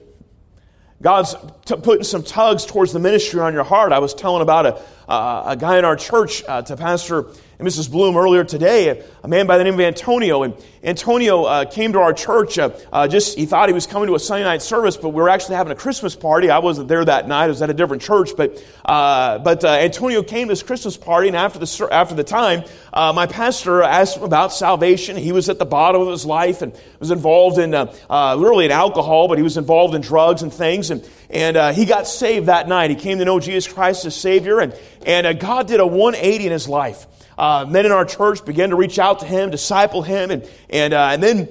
God's 1.01 1.35
t- 1.65 1.75
putting 1.75 2.03
some 2.03 2.23
tugs 2.23 2.65
towards 2.65 2.91
the 2.91 2.99
ministry 2.99 3.39
on 3.39 3.53
your 3.53 3.63
heart. 3.63 3.93
I 3.93 3.99
was 3.99 4.13
telling 4.13 4.41
about 4.41 4.65
a, 4.65 4.81
uh, 5.09 5.43
a 5.47 5.57
guy 5.57 5.79
in 5.79 5.85
our 5.85 5.95
church 5.95 6.43
uh, 6.47 6.61
to 6.61 6.77
Pastor 6.77 7.25
and 7.57 7.67
Mrs. 7.67 7.91
Bloom 7.91 8.15
earlier 8.15 8.45
today, 8.45 9.03
a 9.21 9.27
man 9.27 9.45
by 9.45 9.57
the 9.57 9.65
name 9.65 9.73
of 9.73 9.79
Antonio. 9.81 10.43
And 10.43 10.53
Antonio 10.81 11.43
uh, 11.43 11.65
came 11.65 11.91
to 11.91 11.99
our 11.99 12.13
church. 12.13 12.57
Uh, 12.57 12.69
uh, 12.93 13.07
just 13.07 13.37
he 13.37 13.45
thought 13.45 13.67
he 13.67 13.73
was 13.73 13.85
coming 13.85 14.07
to 14.07 14.15
a 14.15 14.19
Sunday 14.19 14.45
night 14.45 14.61
service, 14.61 14.95
but 14.95 15.09
we 15.09 15.15
were 15.15 15.27
actually 15.27 15.55
having 15.55 15.73
a 15.73 15.75
Christmas 15.75 16.15
party. 16.15 16.49
I 16.49 16.59
wasn't 16.59 16.87
there 16.87 17.03
that 17.03 17.27
night; 17.27 17.45
I 17.45 17.47
was 17.47 17.61
at 17.61 17.69
a 17.69 17.73
different 17.73 18.01
church. 18.01 18.29
But 18.37 18.63
uh, 18.85 19.39
but 19.39 19.65
Antonio 19.65 20.23
came 20.23 20.47
to 20.47 20.51
this 20.51 20.63
Christmas 20.63 20.95
party, 20.95 21.27
and 21.27 21.35
after 21.35 21.59
the 21.59 21.89
after 21.91 22.15
the 22.15 22.23
time, 22.23 22.63
my 22.93 23.25
pastor 23.25 23.81
asked 23.81 24.15
him 24.15 24.23
about 24.23 24.53
salvation. 24.53 25.17
He 25.17 25.33
was 25.33 25.49
at 25.49 25.59
the 25.59 25.65
bottom 25.65 26.01
of 26.01 26.07
his 26.07 26.25
life 26.25 26.61
and 26.61 26.71
was 26.99 27.11
involved 27.11 27.57
in 27.57 27.71
literally 27.71 28.65
in 28.65 28.71
alcohol, 28.71 29.27
but 29.27 29.37
he 29.37 29.43
was 29.43 29.57
involved 29.57 29.95
in 29.95 30.01
drugs 30.01 30.43
and 30.43 30.53
things. 30.53 30.91
And 30.91 31.05
and 31.29 31.75
he 31.75 31.85
got 31.85 32.07
saved 32.07 32.45
that 32.45 32.69
night. 32.69 32.89
He 32.89 32.95
came 32.95 33.17
to 33.19 33.25
know 33.25 33.41
Jesus 33.41 33.71
Christ 33.71 34.05
as 34.05 34.15
Savior, 34.15 34.61
and 34.61 34.73
and 35.05 35.39
God 35.39 35.67
did 35.67 35.79
a 35.79 35.87
180 35.87 36.45
in 36.45 36.51
his 36.51 36.67
life 36.67 37.05
uh, 37.39 37.65
men 37.65 37.85
in 37.85 37.91
our 37.93 38.03
church 38.03 38.43
began 38.43 38.71
to 38.71 38.75
reach 38.75 38.99
out 38.99 39.19
to 39.21 39.25
him, 39.25 39.49
disciple 39.49 40.01
him, 40.01 40.29
and, 40.29 40.47
and, 40.69 40.93
uh, 40.93 41.09
and 41.13 41.23
then 41.23 41.47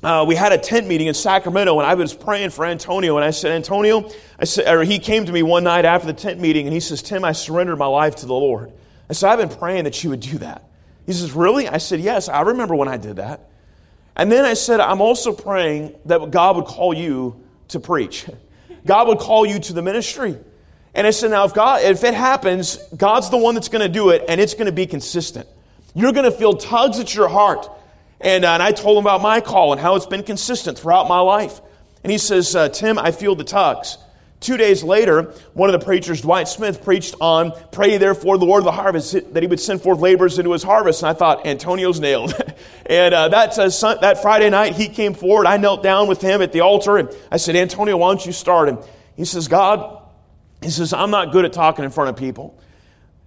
uh, 0.00 0.24
we 0.26 0.36
had 0.36 0.52
a 0.52 0.58
tent 0.58 0.86
meeting 0.86 1.08
in 1.08 1.14
Sacramento, 1.14 1.76
and 1.80 1.86
I 1.86 1.94
was 1.94 2.14
praying 2.14 2.50
for 2.50 2.64
Antonio, 2.64 3.16
and 3.16 3.24
I 3.24 3.32
said, 3.32 3.50
Antonio, 3.50 4.08
I 4.38 4.44
said, 4.44 4.72
or 4.72 4.84
he 4.84 5.00
came 5.00 5.26
to 5.26 5.32
me 5.32 5.42
one 5.42 5.64
night 5.64 5.84
after 5.84 6.06
the 6.06 6.12
tent 6.12 6.38
meeting, 6.38 6.66
and 6.66 6.72
he 6.72 6.78
says, 6.78 7.02
Tim, 7.02 7.24
I 7.24 7.32
surrendered 7.32 7.78
my 7.78 7.86
life 7.86 8.14
to 8.16 8.26
the 8.26 8.34
Lord. 8.34 8.72
I 9.10 9.12
said, 9.12 9.30
I've 9.30 9.40
been 9.40 9.58
praying 9.58 9.84
that 9.84 10.04
you 10.04 10.10
would 10.10 10.20
do 10.20 10.38
that. 10.38 10.62
He 11.04 11.12
says, 11.12 11.32
Really? 11.32 11.66
I 11.66 11.78
said, 11.78 11.98
Yes, 11.98 12.28
I 12.28 12.42
remember 12.42 12.76
when 12.76 12.86
I 12.86 12.96
did 12.96 13.16
that. 13.16 13.48
And 14.14 14.30
then 14.30 14.44
I 14.44 14.54
said, 14.54 14.78
I'm 14.78 15.00
also 15.00 15.32
praying 15.32 15.96
that 16.04 16.30
God 16.30 16.56
would 16.56 16.66
call 16.66 16.94
you 16.94 17.44
to 17.68 17.80
preach. 17.80 18.26
God 18.86 19.08
would 19.08 19.18
call 19.18 19.46
you 19.46 19.58
to 19.58 19.72
the 19.72 19.82
ministry. 19.82 20.36
And 20.98 21.06
I 21.06 21.10
said, 21.10 21.30
now 21.30 21.44
if 21.44 21.54
God, 21.54 21.84
if 21.84 22.02
it 22.02 22.12
happens, 22.12 22.76
God's 22.96 23.30
the 23.30 23.36
one 23.36 23.54
that's 23.54 23.68
going 23.68 23.86
to 23.86 23.88
do 23.88 24.10
it, 24.10 24.24
and 24.28 24.40
it's 24.40 24.54
going 24.54 24.66
to 24.66 24.72
be 24.72 24.84
consistent. 24.84 25.46
You're 25.94 26.10
going 26.10 26.24
to 26.24 26.36
feel 26.36 26.54
tugs 26.54 26.98
at 26.98 27.14
your 27.14 27.28
heart. 27.28 27.70
And, 28.20 28.44
uh, 28.44 28.54
and 28.54 28.62
I 28.64 28.72
told 28.72 28.98
him 28.98 29.04
about 29.04 29.22
my 29.22 29.40
call 29.40 29.70
and 29.70 29.80
how 29.80 29.94
it's 29.94 30.06
been 30.06 30.24
consistent 30.24 30.76
throughout 30.76 31.06
my 31.06 31.20
life. 31.20 31.60
And 32.02 32.10
he 32.10 32.18
says, 32.18 32.56
uh, 32.56 32.68
Tim, 32.70 32.98
I 32.98 33.12
feel 33.12 33.36
the 33.36 33.44
tugs. 33.44 33.96
Two 34.40 34.56
days 34.56 34.82
later, 34.82 35.32
one 35.54 35.72
of 35.72 35.78
the 35.78 35.86
preachers, 35.86 36.22
Dwight 36.22 36.48
Smith, 36.48 36.82
preached 36.82 37.14
on 37.20 37.52
pray 37.70 37.96
therefore 37.98 38.36
the 38.36 38.44
Lord 38.44 38.62
of 38.62 38.64
the 38.64 38.72
harvest 38.72 39.12
that 39.12 39.40
he 39.40 39.46
would 39.46 39.60
send 39.60 39.80
forth 39.80 40.00
laborers 40.00 40.36
into 40.40 40.50
his 40.50 40.64
harvest. 40.64 41.02
And 41.02 41.10
I 41.10 41.12
thought, 41.12 41.46
Antonio's 41.46 42.00
nailed. 42.00 42.34
and 42.86 43.14
uh, 43.14 43.28
that, 43.28 43.56
uh, 43.56 43.94
that 44.00 44.20
Friday 44.20 44.50
night, 44.50 44.74
he 44.74 44.88
came 44.88 45.14
forward. 45.14 45.46
I 45.46 45.58
knelt 45.58 45.84
down 45.84 46.08
with 46.08 46.20
him 46.20 46.42
at 46.42 46.52
the 46.52 46.62
altar 46.62 46.96
and 46.96 47.08
I 47.30 47.36
said, 47.36 47.54
Antonio, 47.54 47.96
why 47.98 48.10
don't 48.10 48.26
you 48.26 48.32
start? 48.32 48.68
And 48.68 48.78
he 49.14 49.24
says, 49.24 49.46
God, 49.46 49.97
he 50.62 50.70
says, 50.70 50.92
I'm 50.92 51.10
not 51.10 51.32
good 51.32 51.44
at 51.44 51.52
talking 51.52 51.84
in 51.84 51.90
front 51.90 52.10
of 52.10 52.16
people, 52.16 52.58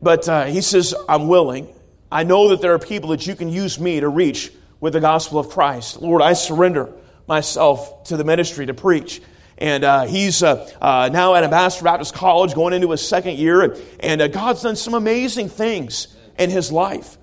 but 0.02 0.28
uh, 0.28 0.46
he 0.46 0.62
says, 0.62 0.94
I'm 1.08 1.28
willing. 1.28 1.74
I 2.12 2.24
know 2.24 2.50
that 2.50 2.62
there 2.62 2.74
are 2.74 2.80
people 2.80 3.10
that 3.12 3.26
you 3.26 3.36
can 3.36 3.50
use 3.50 3.80
me 3.80 4.00
to 4.00 4.10
reach 4.10 4.52
with 4.80 4.94
the 4.94 5.00
gospel 5.00 5.40
of 5.40 5.50
Christ. 5.50 6.02
Lord, 6.02 6.22
I 6.22 6.34
surrender 6.34 6.92
myself 7.28 8.04
to 8.06 8.18
the 8.18 8.24
ministry 8.24 8.66
to 8.66 8.74
preach. 8.74 9.22
And 9.58 9.84
uh, 9.84 10.06
he's 10.06 10.42
uh, 10.42 10.70
uh, 10.82 11.10
now 11.14 11.36
at 11.36 11.44
Ambassador 11.44 11.86
Baptist 11.86 12.16
College 12.16 12.56
going 12.56 12.74
into 12.74 12.90
his 12.92 13.08
second 13.08 13.38
year. 13.38 13.62
And, 13.62 13.82
and 14.00 14.22
uh, 14.22 14.28
God's 14.28 14.64
done 14.64 14.76
some 14.76 14.96
amazing 14.96 15.50
things 15.50 16.08
in 16.38 16.50
his 16.50 16.72
life. 16.72 17.18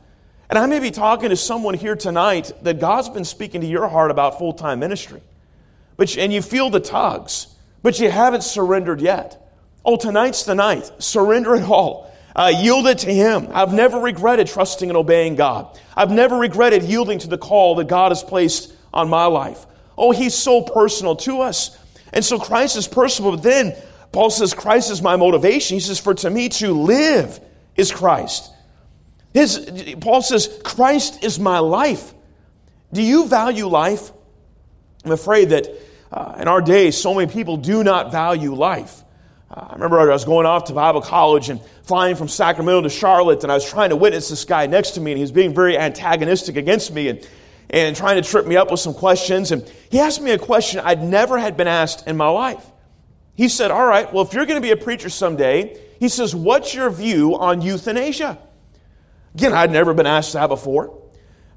And 0.49 0.59
I 0.59 0.67
may 0.67 0.79
be 0.79 0.91
talking 0.91 1.29
to 1.31 1.37
someone 1.37 1.75
here 1.75 1.97
tonight 1.97 2.53
that 2.62 2.81
God's 2.81 3.09
been 3.11 3.25
speaking 3.25 3.61
to 3.61 3.67
your 3.67 3.88
heart 3.88 4.11
about 4.11 4.38
full 4.38 4.55
time 4.55 4.79
ministry. 4.79 5.21
But, 5.97 6.17
and 6.17 6.33
you 6.33 6.41
feel 6.41 6.71
the 6.71 6.81
tugs, 6.81 7.49
but 7.83 7.99
you 7.99 8.09
haven't 8.09 8.45
surrendered 8.45 9.00
yet. 9.00 9.48
Oh, 9.88 9.97
tonight's 9.97 10.42
the 10.42 10.54
night. 10.54 10.92
Surrender 10.99 11.54
it 11.54 11.62
all. 11.62 12.14
Uh, 12.37 12.52
yield 12.54 12.87
it 12.87 12.99
to 12.99 13.11
Him. 13.11 13.49
I've 13.54 13.73
never 13.73 13.99
regretted 13.99 14.47
trusting 14.47 14.90
and 14.90 14.99
obeying 14.99 15.35
God. 15.35 15.80
I've 15.97 16.11
never 16.11 16.37
regretted 16.37 16.83
yielding 16.83 17.21
to 17.21 17.26
the 17.26 17.38
call 17.38 17.76
that 17.76 17.88
God 17.88 18.11
has 18.11 18.23
placed 18.23 18.71
on 18.92 19.09
my 19.09 19.25
life. 19.25 19.64
Oh, 19.97 20.11
He's 20.11 20.35
so 20.35 20.61
personal 20.61 21.16
to 21.16 21.40
us. 21.40 21.75
And 22.12 22.23
so 22.23 22.38
Christ 22.38 22.76
is 22.76 22.87
personal, 22.87 23.30
but 23.30 23.42
then 23.42 23.75
Paul 24.12 24.28
says, 24.28 24.52
Christ 24.52 24.90
is 24.90 25.00
my 25.00 25.16
motivation. 25.16 25.76
He 25.76 25.80
says, 25.80 25.99
for 25.99 26.12
to 26.16 26.28
me 26.28 26.50
to 26.50 26.75
live 26.75 27.40
is 27.75 27.90
Christ. 27.90 28.52
His, 29.33 29.97
Paul 30.02 30.21
says, 30.21 30.61
Christ 30.64 31.25
is 31.25 31.40
my 31.40 31.61
life. 31.61 32.12
Do 32.92 33.00
you 33.00 33.26
value 33.26 33.68
life? 33.68 34.12
I'm 35.02 35.12
afraid 35.12 35.49
that 35.49 35.66
uh, 36.12 36.37
in 36.40 36.47
our 36.47 36.61
day, 36.61 36.90
so 36.90 37.14
many 37.14 37.33
people 37.33 37.57
do 37.57 37.83
not 37.83 38.12
value 38.12 38.54
life. 38.54 39.04
Uh, 39.50 39.67
I 39.71 39.73
remember 39.75 39.99
I 39.99 40.07
was 40.07 40.25
going 40.25 40.47
off 40.47 40.64
to 40.64 40.75
Bible 40.75 41.00
college 41.00 41.49
and 41.49 41.61
flying 41.85 42.17
from 42.17 42.28
Sacramento 42.28 42.83
to 42.83 42.90
Charlotte, 42.90 43.43
and 43.43 43.50
I 43.50 43.55
was 43.55 43.69
trying 43.69 43.90
to 43.90 43.97
witness 43.97 44.28
this 44.28 44.45
guy 44.45 44.67
next 44.67 44.93
to 44.93 45.00
me, 45.00 45.12
and 45.12 45.19
he 45.19 45.23
was 45.23 45.33
being 45.33 45.55
very 45.55 45.78
antagonistic 45.78 46.57
against 46.57 46.93
me 46.93 47.09
and, 47.09 47.28
and 47.71 47.97
trying 47.97 48.23
to 48.23 48.28
trip 48.28 48.47
me 48.47 48.57
up 48.57 48.71
with 48.71 48.81
some 48.81 48.93
questions. 48.93 49.50
And 49.50 49.67
he 49.90 50.00
asked 50.00 50.21
me 50.21 50.33
a 50.33 50.38
question 50.38 50.81
I'd 50.81 51.02
never 51.02 51.38
had 51.38 51.57
been 51.57 51.69
asked 51.69 52.07
in 52.07 52.17
my 52.17 52.28
life. 52.28 52.64
He 53.37 53.49
said, 53.49 53.71
All 53.71 53.87
right, 53.87 54.12
well, 54.12 54.25
if 54.25 54.35
you're 54.35 54.47
going 54.47 54.61
to 54.61 54.67
be 54.67 54.73
a 54.73 54.76
preacher 54.76 55.09
someday, 55.09 55.81
he 55.99 56.09
says, 56.09 56.35
What's 56.35 56.75
your 56.75 56.90
view 56.90 57.38
on 57.38 57.62
euthanasia? 57.62 58.38
Again, 59.35 59.55
I'd 59.55 59.71
never 59.71 59.95
been 59.95 60.07
asked 60.07 60.35
that 60.35 60.49
before. 60.49 60.99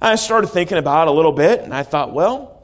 I 0.01 0.15
started 0.15 0.47
thinking 0.47 0.77
about 0.77 1.07
it 1.07 1.11
a 1.11 1.13
little 1.13 1.31
bit, 1.31 1.61
and 1.61 1.73
I 1.73 1.83
thought, 1.83 2.13
well, 2.13 2.63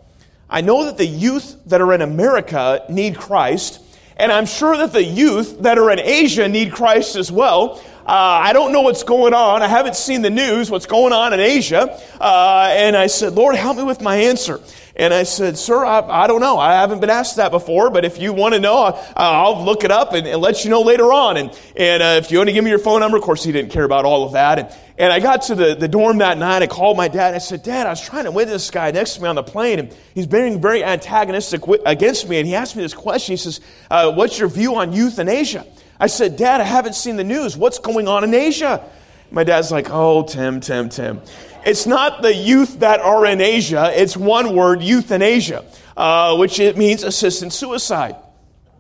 I 0.50 0.62
know 0.62 0.86
that 0.86 0.98
the 0.98 1.05
youth 1.05 1.57
that 1.67 1.81
are 1.81 1.93
in 1.93 2.01
America 2.01 2.84
need 2.89 3.17
Christ. 3.17 3.81
And 4.17 4.31
I'm 4.31 4.47
sure 4.47 4.75
that 4.77 4.93
the 4.93 5.03
youth 5.03 5.62
that 5.62 5.77
are 5.77 5.91
in 5.91 6.00
Asia 6.00 6.47
need 6.47 6.71
Christ 6.71 7.15
as 7.15 7.31
well. 7.31 7.81
Uh, 8.05 8.13
I 8.41 8.53
don't 8.53 8.71
know 8.71 8.81
what's 8.81 9.03
going 9.03 9.33
on. 9.33 9.62
I 9.62 9.67
haven't 9.67 9.95
seen 9.95 10.21
the 10.21 10.29
news, 10.29 10.71
what's 10.71 10.86
going 10.86 11.13
on 11.13 11.33
in 11.33 11.39
Asia. 11.39 12.00
Uh, 12.19 12.69
and 12.71 12.95
I 12.95 13.07
said, 13.07 13.33
Lord, 13.33 13.55
help 13.55 13.77
me 13.77 13.83
with 13.83 14.01
my 14.01 14.15
answer. 14.15 14.62
And 14.98 15.13
I 15.13 15.24
said, 15.24 15.60
Sir, 15.60 15.86
I, 15.86 16.24
I, 16.24 16.27
don't 16.27 16.42
know. 16.42 16.58
I 16.58 16.74
haven't 16.74 17.01
been 17.01 17.12
asked 17.12 17.36
that 17.36 17.51
before, 17.51 17.92
but 17.92 18.04
if 18.04 18.20
you 18.20 18.34
want 18.34 18.56
to 18.56 18.60
know, 18.60 18.84
uh, 18.84 18.96
I'll 19.16 19.63
look 19.63 19.84
it 19.84 19.92
up 19.92 20.13
and, 20.13 20.25
and, 20.25 20.42
let 20.42 20.63
you 20.63 20.72
know 20.72 20.82
later 20.82 21.13
on. 21.13 21.38
And, 21.38 21.60
and 21.75 22.01
uh, 22.01 22.16
if 22.18 22.32
you 22.32 22.39
want 22.39 22.50
to 22.50 22.54
give 22.54 22.63
me 22.63 22.72
your 22.72 22.80
phone 22.80 23.01
number, 23.01 23.16
of 23.16 23.24
course, 23.24 23.44
he 23.44 23.51
didn't 23.51 23.72
care 23.72 23.84
about 23.84 24.06
all 24.06 24.25
of 24.25 24.34
that. 24.34 24.58
And, 24.58 24.70
and 24.98 25.13
I 25.13 25.20
got 25.20 25.44
to 25.44 25.56
the, 25.56 25.75
the 25.75 25.88
dorm 25.88 26.18
that 26.18 26.39
night. 26.39 26.63
I 26.63 26.68
called 26.68 26.98
my 26.98 27.08
dad. 27.08 27.36
I 27.36 27.38
said, 27.38 27.62
Dad, 27.62 27.86
I 27.86 27.92
was 27.92 28.01
trying 28.01 28.24
to 28.24 28.32
win 28.32 28.48
this 28.48 28.72
guy 28.72 28.89
next 28.89 29.16
to 29.16 29.22
me 29.22 29.27
on 29.27 29.36
the 29.36 29.44
plane, 29.44 29.77
and 29.77 29.96
he's 30.16 30.25
being 30.25 30.60
very 30.60 30.84
antagonistic 30.84 31.62
against 31.86 32.27
me. 32.27 32.39
And 32.39 32.48
he 32.48 32.56
asked 32.56 32.75
me 32.75 32.82
this 32.82 32.96
question. 32.96 33.34
He 33.34 33.38
says, 33.38 33.62
uh, 33.92 34.12
What's 34.12 34.39
your 34.39 34.50
view 34.50 34.77
on 34.77 34.94
euthanasia? 34.94 35.68
I 36.00 36.08
said, 36.08 36.38
Dad, 36.38 36.60
I 36.60 36.63
haven't 36.63 36.96
seen 36.96 37.18
the 37.18 37.24
news. 37.24 37.56
What's 37.56 37.77
going 37.77 38.08
on 38.08 38.24
in 38.24 38.34
Asia? 38.34 38.84
My 39.30 39.44
dad's 39.44 39.72
like, 39.72 39.89
Oh, 39.92 40.24
Tim, 40.24 40.60
Tim, 40.60 40.89
Tim. 40.89 41.22
It's 41.67 41.86
not 41.86 42.21
the 42.21 42.33
youth 42.33 42.79
that 42.79 43.01
are 43.01 43.25
in 43.25 43.41
Asia, 43.41 43.91
it's 43.93 44.15
one 44.15 44.55
word, 44.55 44.81
euthanasia, 44.81 45.65
uh, 45.97 46.38
which 46.38 46.62
it 46.62 46.77
means 46.77 47.03
assisted 47.03 47.51
suicide. 47.51 48.15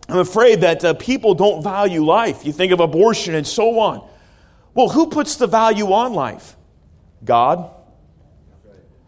I'm 0.07 0.19
afraid 0.19 0.61
that 0.61 0.85
uh, 0.85 0.93
people 0.93 1.35
don't 1.35 1.61
value 1.61 2.05
life. 2.05 2.45
You 2.45 2.53
think 2.53 2.71
of 2.71 2.79
abortion 2.79 3.35
and 3.35 3.45
so 3.45 3.77
on. 3.79 4.07
Well, 4.73 4.87
who 4.87 5.07
puts 5.07 5.35
the 5.35 5.47
value 5.47 5.91
on 5.91 6.13
life? 6.13 6.55
God. 7.25 7.69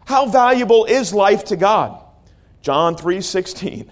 How 0.04 0.26
valuable 0.26 0.84
is 0.84 1.14
life 1.14 1.44
to 1.44 1.56
God? 1.56 1.98
John 2.60 2.96
3:16. 2.96 3.90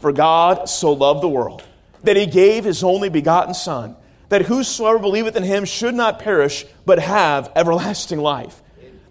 For 0.00 0.10
God 0.10 0.68
so 0.68 0.94
loved 0.94 1.22
the 1.22 1.28
world 1.28 1.62
that 2.02 2.16
he 2.16 2.26
gave 2.26 2.64
his 2.64 2.82
only 2.82 3.08
begotten 3.08 3.54
son 3.54 3.94
that 4.30 4.42
whosoever 4.42 4.98
believeth 4.98 5.36
in 5.36 5.44
him 5.44 5.64
should 5.64 5.94
not 5.94 6.18
perish 6.18 6.64
but 6.84 6.98
have 6.98 7.52
everlasting 7.54 8.18
life. 8.18 8.61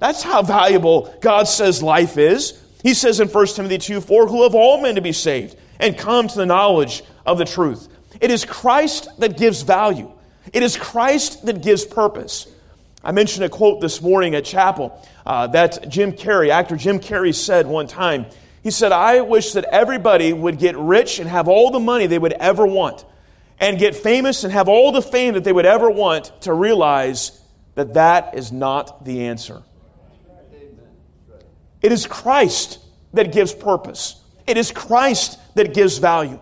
That's 0.01 0.23
how 0.23 0.41
valuable 0.41 1.15
God 1.21 1.43
says 1.47 1.83
life 1.83 2.17
is. 2.17 2.59
He 2.81 2.95
says 2.95 3.19
in 3.19 3.27
1 3.27 3.47
Timothy 3.47 3.77
2 3.77 4.01
4, 4.01 4.27
who 4.27 4.43
of 4.43 4.55
all 4.55 4.81
men 4.81 4.95
to 4.95 5.01
be 5.01 5.11
saved 5.11 5.55
and 5.79 5.95
come 5.95 6.27
to 6.27 6.35
the 6.35 6.45
knowledge 6.47 7.03
of 7.23 7.37
the 7.37 7.45
truth. 7.45 7.87
It 8.19 8.31
is 8.31 8.43
Christ 8.43 9.07
that 9.19 9.37
gives 9.37 9.61
value, 9.61 10.11
it 10.51 10.63
is 10.63 10.75
Christ 10.75 11.45
that 11.45 11.61
gives 11.61 11.85
purpose. 11.85 12.47
I 13.03 13.11
mentioned 13.11 13.45
a 13.45 13.49
quote 13.49 13.79
this 13.79 14.01
morning 14.01 14.35
at 14.35 14.43
chapel 14.43 14.99
uh, 15.25 15.47
that 15.47 15.87
Jim 15.87 16.13
Carrey, 16.13 16.49
actor 16.49 16.75
Jim 16.75 16.99
Carrey, 16.99 17.33
said 17.33 17.65
one 17.65 17.87
time. 17.87 18.25
He 18.63 18.69
said, 18.69 18.91
I 18.91 19.21
wish 19.21 19.53
that 19.53 19.65
everybody 19.65 20.33
would 20.33 20.59
get 20.59 20.77
rich 20.77 21.17
and 21.17 21.27
have 21.27 21.47
all 21.47 21.71
the 21.71 21.79
money 21.79 22.05
they 22.05 22.19
would 22.19 22.33
ever 22.33 22.65
want, 22.65 23.05
and 23.59 23.77
get 23.77 23.95
famous 23.95 24.43
and 24.43 24.53
have 24.53 24.67
all 24.67 24.91
the 24.91 25.01
fame 25.01 25.35
that 25.35 25.43
they 25.43 25.51
would 25.51 25.65
ever 25.65 25.89
want 25.89 26.31
to 26.41 26.53
realize 26.53 27.39
that 27.73 27.95
that 27.95 28.35
is 28.35 28.51
not 28.51 29.05
the 29.05 29.25
answer. 29.25 29.63
It 31.81 31.91
is 31.91 32.05
Christ 32.05 32.79
that 33.13 33.31
gives 33.31 33.53
purpose. 33.53 34.21
It 34.47 34.57
is 34.57 34.71
Christ 34.71 35.39
that 35.55 35.73
gives 35.73 35.97
value. 35.97 36.39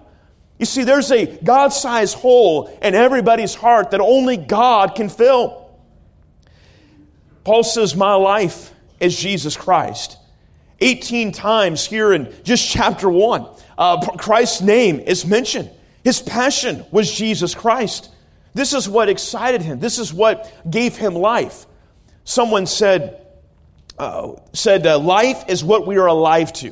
You 0.58 0.66
see, 0.66 0.84
there's 0.84 1.12
a 1.12 1.26
God 1.42 1.70
sized 1.70 2.16
hole 2.16 2.68
in 2.82 2.94
everybody's 2.94 3.56
heart 3.56 3.92
that 3.92 4.02
only 4.02 4.36
God 4.36 4.96
can 4.96 5.08
fill. 5.08 5.70
Paul 7.46 7.64
says, 7.64 7.96
My 7.96 8.14
life 8.16 8.74
is 9.00 9.18
Jesus 9.18 9.56
Christ. 9.56 10.18
18 10.82 11.32
times 11.32 11.86
here 11.86 12.14
in 12.14 12.34
just 12.44 12.70
chapter 12.70 13.10
1, 13.10 13.48
uh, 13.78 14.06
Christ's 14.18 14.62
name 14.62 15.00
is 15.00 15.26
mentioned. 15.26 15.70
His 16.04 16.22
passion 16.22 16.86
was 16.92 17.12
Jesus 17.12 17.54
Christ. 17.56 18.10
This 18.54 18.74
is 18.74 18.88
what 18.88 19.10
excited 19.10 19.62
him. 19.62 19.80
This 19.80 20.00
is 20.00 20.14
what 20.14 20.52
gave 20.70 20.96
him 20.96 21.14
life. 21.14 21.66
Someone 22.24 22.66
said, 22.66 23.26
uh, 24.00 24.40
said 24.54 24.88
uh, 24.88 24.98
life 24.98 25.44
is 25.50 25.64
what 25.64 25.86
we 25.86 25.98
are 25.98 26.08
alive 26.08 26.54
to. 26.54 26.68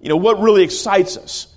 You 0.00 0.08
know, 0.08 0.16
what 0.16 0.40
really 0.40 0.62
excites 0.62 1.16
us. 1.16 1.54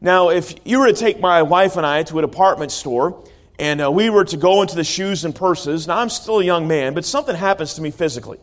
Now, 0.00 0.30
if 0.30 0.54
you 0.64 0.78
were 0.78 0.86
to 0.86 0.92
take 0.92 1.20
my 1.20 1.42
wife 1.42 1.76
and 1.76 1.84
I 1.84 2.02
to 2.04 2.18
a 2.18 2.22
department 2.22 2.72
store 2.72 3.24
and 3.58 3.82
uh, 3.82 3.90
we 3.90 4.08
were 4.08 4.24
to 4.24 4.36
go 4.36 4.62
into 4.62 4.74
the 4.74 4.84
shoes 4.84 5.24
and 5.24 5.34
purses, 5.34 5.86
now 5.86 5.98
I'm 5.98 6.08
still 6.08 6.40
a 6.40 6.44
young 6.44 6.66
man, 6.66 6.94
but 6.94 7.04
something 7.04 7.36
happens 7.36 7.74
to 7.74 7.82
me 7.82 7.90
physically. 7.90 8.38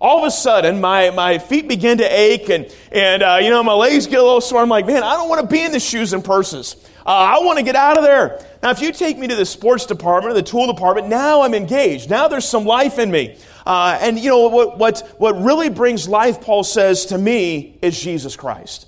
All 0.00 0.18
of 0.18 0.24
a 0.24 0.30
sudden, 0.30 0.80
my, 0.80 1.10
my 1.10 1.38
feet 1.38 1.68
begin 1.68 1.98
to 1.98 2.04
ache 2.04 2.48
and, 2.48 2.74
and 2.90 3.22
uh, 3.22 3.38
you 3.40 3.50
know, 3.50 3.62
my 3.62 3.72
legs 3.72 4.06
get 4.06 4.18
a 4.18 4.22
little 4.22 4.40
sore. 4.40 4.60
I'm 4.60 4.68
like, 4.68 4.86
man, 4.86 5.02
I 5.02 5.14
don't 5.14 5.28
want 5.28 5.42
to 5.42 5.46
be 5.46 5.62
in 5.62 5.72
the 5.72 5.80
shoes 5.80 6.12
and 6.12 6.24
purses. 6.24 6.76
Uh, 7.06 7.10
I 7.10 7.38
want 7.40 7.58
to 7.58 7.64
get 7.64 7.76
out 7.76 7.96
of 7.96 8.04
there. 8.04 8.44
Now, 8.62 8.70
if 8.70 8.80
you 8.80 8.92
take 8.92 9.18
me 9.18 9.26
to 9.28 9.36
the 9.36 9.46
sports 9.46 9.86
department 9.86 10.32
or 10.32 10.34
the 10.34 10.42
tool 10.42 10.66
department, 10.66 11.08
now 11.08 11.42
I'm 11.42 11.54
engaged. 11.54 12.10
Now 12.10 12.28
there's 12.28 12.48
some 12.48 12.64
life 12.64 12.98
in 12.98 13.10
me. 13.10 13.36
Uh, 13.64 13.98
and 14.00 14.18
you 14.18 14.30
know, 14.30 14.48
what, 14.48 14.78
what, 14.78 15.14
what 15.18 15.40
really 15.40 15.68
brings 15.68 16.08
life, 16.08 16.40
Paul 16.40 16.64
says, 16.64 17.06
to 17.06 17.18
me 17.18 17.78
is 17.82 18.00
Jesus 18.00 18.36
Christ. 18.36 18.86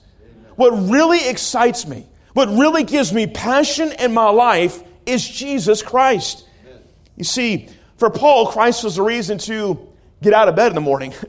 What 0.57 0.71
really 0.71 1.29
excites 1.29 1.87
me, 1.87 2.07
what 2.33 2.49
really 2.49 2.85
gives 2.85 3.13
me 3.13 3.27
passion 3.27 3.93
in 3.93 4.13
my 4.13 4.31
life 4.31 4.83
is 5.07 5.27
Jesus 5.27 5.83
Christ. 5.83 6.49
You 7.17 7.25
see, 7.25 7.69
for 7.97 8.11
Paul, 8.11 8.49
Christ 8.49 8.85
was 8.85 8.97
the 8.97 9.03
reason 9.03 9.39
to 9.39 9.93
get 10.23 10.33
out 10.33 10.49
of 10.49 10.57
bed 10.57 10.69
in 10.69 10.75
the 10.75 10.81
morning. 10.81 11.15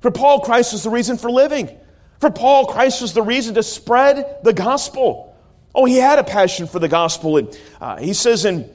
For 0.00 0.12
Paul, 0.12 0.40
Christ 0.40 0.74
was 0.74 0.84
the 0.84 0.90
reason 0.90 1.18
for 1.18 1.28
living. 1.28 1.76
For 2.20 2.30
Paul, 2.30 2.66
Christ 2.66 3.02
was 3.02 3.14
the 3.14 3.22
reason 3.22 3.56
to 3.56 3.64
spread 3.64 4.38
the 4.44 4.52
gospel. 4.52 5.36
Oh, 5.74 5.86
he 5.86 5.96
had 5.96 6.20
a 6.20 6.24
passion 6.24 6.68
for 6.68 6.78
the 6.78 6.86
gospel. 6.86 7.36
And 7.36 7.60
uh, 7.80 7.96
he 7.96 8.12
says 8.14 8.44
in 8.44 8.70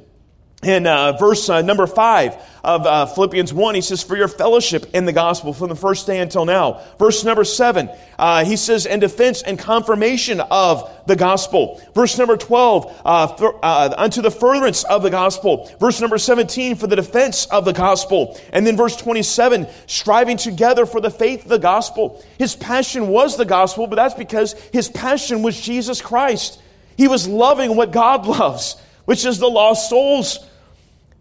in 0.64 0.88
uh, 0.88 1.14
verse 1.14 1.50
uh, 1.50 1.62
number 1.62 1.88
five 1.88 2.38
of 2.64 2.86
uh, 2.86 3.06
Philippians 3.06 3.54
1, 3.54 3.76
he 3.76 3.82
says, 3.82 4.02
For 4.02 4.16
your 4.16 4.30
fellowship 4.30 4.86
in 4.94 5.04
the 5.04 5.12
gospel 5.12 5.52
from 5.52 5.68
the 5.68 5.76
first 5.76 6.08
day 6.08 6.20
until 6.20 6.46
now. 6.46 6.82
Verse 6.98 7.26
number 7.26 7.44
seven, 7.44 7.90
uh, 8.18 8.46
he 8.46 8.56
says, 8.56 8.86
In 8.86 9.02
defense 9.02 9.42
and 9.42 9.60
confirmation 9.60 10.40
of 10.40 10.90
the 11.06 11.18
gospel. 11.18 11.82
Verse 11.94 12.18
number 12.18 12.38
12, 12.38 13.02
uh, 13.04 13.26
uh, 13.62 13.94
unto 13.98 14.22
the 14.22 14.32
furtherance 14.32 14.86
of 14.86 15.04
the 15.04 15.10
gospel. 15.10 15.70
Verse 15.78 16.00
number 16.00 16.18
17, 16.18 16.76
for 16.76 16.88
the 16.88 16.96
defense 16.96 17.46
of 17.48 17.66
the 17.66 17.74
gospel. 17.74 18.40
And 18.54 18.66
then 18.66 18.78
verse 18.78 18.96
27, 18.96 19.68
striving 19.88 20.38
together 20.38 20.86
for 20.86 21.02
the 21.02 21.12
faith 21.12 21.44
of 21.44 21.50
the 21.50 21.60
gospel. 21.60 22.24
His 22.40 22.56
passion 22.56 23.10
was 23.10 23.36
the 23.36 23.46
gospel, 23.46 23.88
but 23.88 23.98
that's 23.98 24.14
because 24.14 24.54
his 24.72 24.88
passion 24.88 25.44
was 25.44 25.60
Jesus 25.60 26.02
Christ. 26.02 26.62
He 26.96 27.10
was 27.10 27.28
loving 27.28 27.76
what 27.76 27.92
God 27.92 28.26
loves, 28.26 28.78
which 29.04 29.26
is 29.26 29.38
the 29.38 29.50
lost 29.50 29.90
souls. 29.90 30.40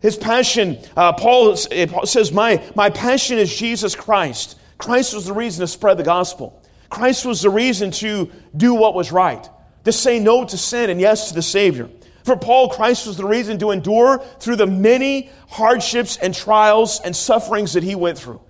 His 0.03 0.17
passion, 0.17 0.79
uh, 0.97 1.13
Paul, 1.13 1.57
says, 1.57 2.33
my, 2.33 2.63
my 2.75 2.91
passion 2.91 3.39
is 3.39 3.55
Jesus 3.55 3.95
Christ. 3.95 4.59
Christ 4.77 5.15
was 5.15 5.27
the 5.27 5.33
reason 5.33 5.61
to 5.61 5.69
spread 5.69 5.97
the 5.97 6.03
gospel. 6.03 6.61
Christ 6.91 7.25
was 7.25 7.41
the 7.41 7.51
reason 7.51 7.93
to 7.93 8.31
do 8.55 8.75
what 8.75 8.95
was 8.95 9.13
right, 9.13 9.49
to 9.85 9.93
say 9.93 10.19
no 10.19 10.45
to 10.45 10.59
sin 10.59 10.91
and 10.91 11.01
yes 11.01 11.29
to 11.29 11.35
the 11.35 11.43
Savior. 11.43 11.89
For 12.25 12.37
Paul, 12.37 12.69
Christ 12.69 13.07
was 13.07 13.17
the 13.17 13.25
reason 13.25 13.59
to 13.61 13.71
endure 13.71 14.19
through 14.41 14.57
the 14.57 14.67
many 14.67 15.31
hardships 15.49 16.17
and 16.17 16.35
trials 16.35 17.01
and 17.01 17.15
sufferings 17.15 17.75
that 17.75 17.83
he 17.85 17.95
went 17.95 18.19
through. 18.19 18.41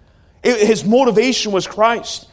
It, 0.43 0.67
his 0.67 0.85
motivation 0.85 1.53
was 1.53 1.67
Christ. 1.67 2.29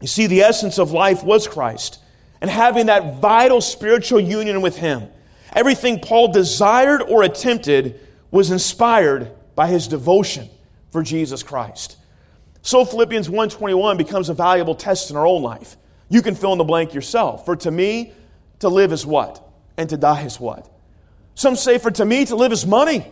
You 0.00 0.06
see, 0.06 0.26
the 0.26 0.42
essence 0.42 0.78
of 0.78 0.92
life 0.92 1.24
was 1.24 1.48
Christ. 1.48 1.98
And 2.40 2.50
having 2.50 2.86
that 2.86 3.20
vital 3.20 3.60
spiritual 3.60 4.20
union 4.20 4.60
with 4.60 4.76
him, 4.76 5.08
everything 5.54 5.98
Paul 6.00 6.30
desired 6.30 7.02
or 7.02 7.22
attempted 7.22 8.00
was 8.30 8.50
inspired 8.50 9.32
by 9.54 9.66
his 9.66 9.88
devotion 9.88 10.48
for 10.90 11.02
Jesus 11.02 11.42
Christ. 11.42 11.96
So 12.62 12.84
Philippians 12.84 13.28
1:21 13.28 13.96
becomes 13.96 14.28
a 14.28 14.34
valuable 14.34 14.74
test 14.74 15.10
in 15.10 15.16
our 15.16 15.26
own 15.26 15.42
life. 15.42 15.76
You 16.08 16.22
can 16.22 16.34
fill 16.34 16.52
in 16.52 16.58
the 16.58 16.64
blank 16.64 16.94
yourself. 16.94 17.44
For 17.44 17.56
to 17.56 17.70
me, 17.70 18.12
to 18.60 18.68
live 18.68 18.92
is 18.92 19.06
what? 19.06 19.42
And 19.76 19.88
to 19.90 19.96
die 19.96 20.22
is 20.22 20.40
what? 20.40 20.68
Some 21.34 21.54
say, 21.54 21.78
for 21.78 21.90
to 21.92 22.04
me, 22.04 22.24
to 22.24 22.36
live 22.36 22.50
is 22.50 22.66
money, 22.66 23.06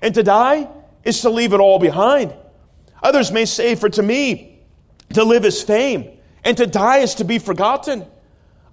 and 0.00 0.14
to 0.14 0.22
die 0.22 0.68
is 1.04 1.22
to 1.22 1.30
leave 1.30 1.52
it 1.52 1.60
all 1.60 1.78
behind. 1.78 2.34
Others 3.02 3.32
may 3.32 3.44
say, 3.44 3.74
for 3.74 3.88
to 3.88 4.02
me, 4.02 4.60
to 5.14 5.24
live 5.24 5.44
is 5.44 5.62
fame, 5.62 6.18
and 6.44 6.56
to 6.58 6.66
die 6.66 6.98
is 6.98 7.14
to 7.16 7.24
be 7.24 7.38
forgotten. 7.38 8.04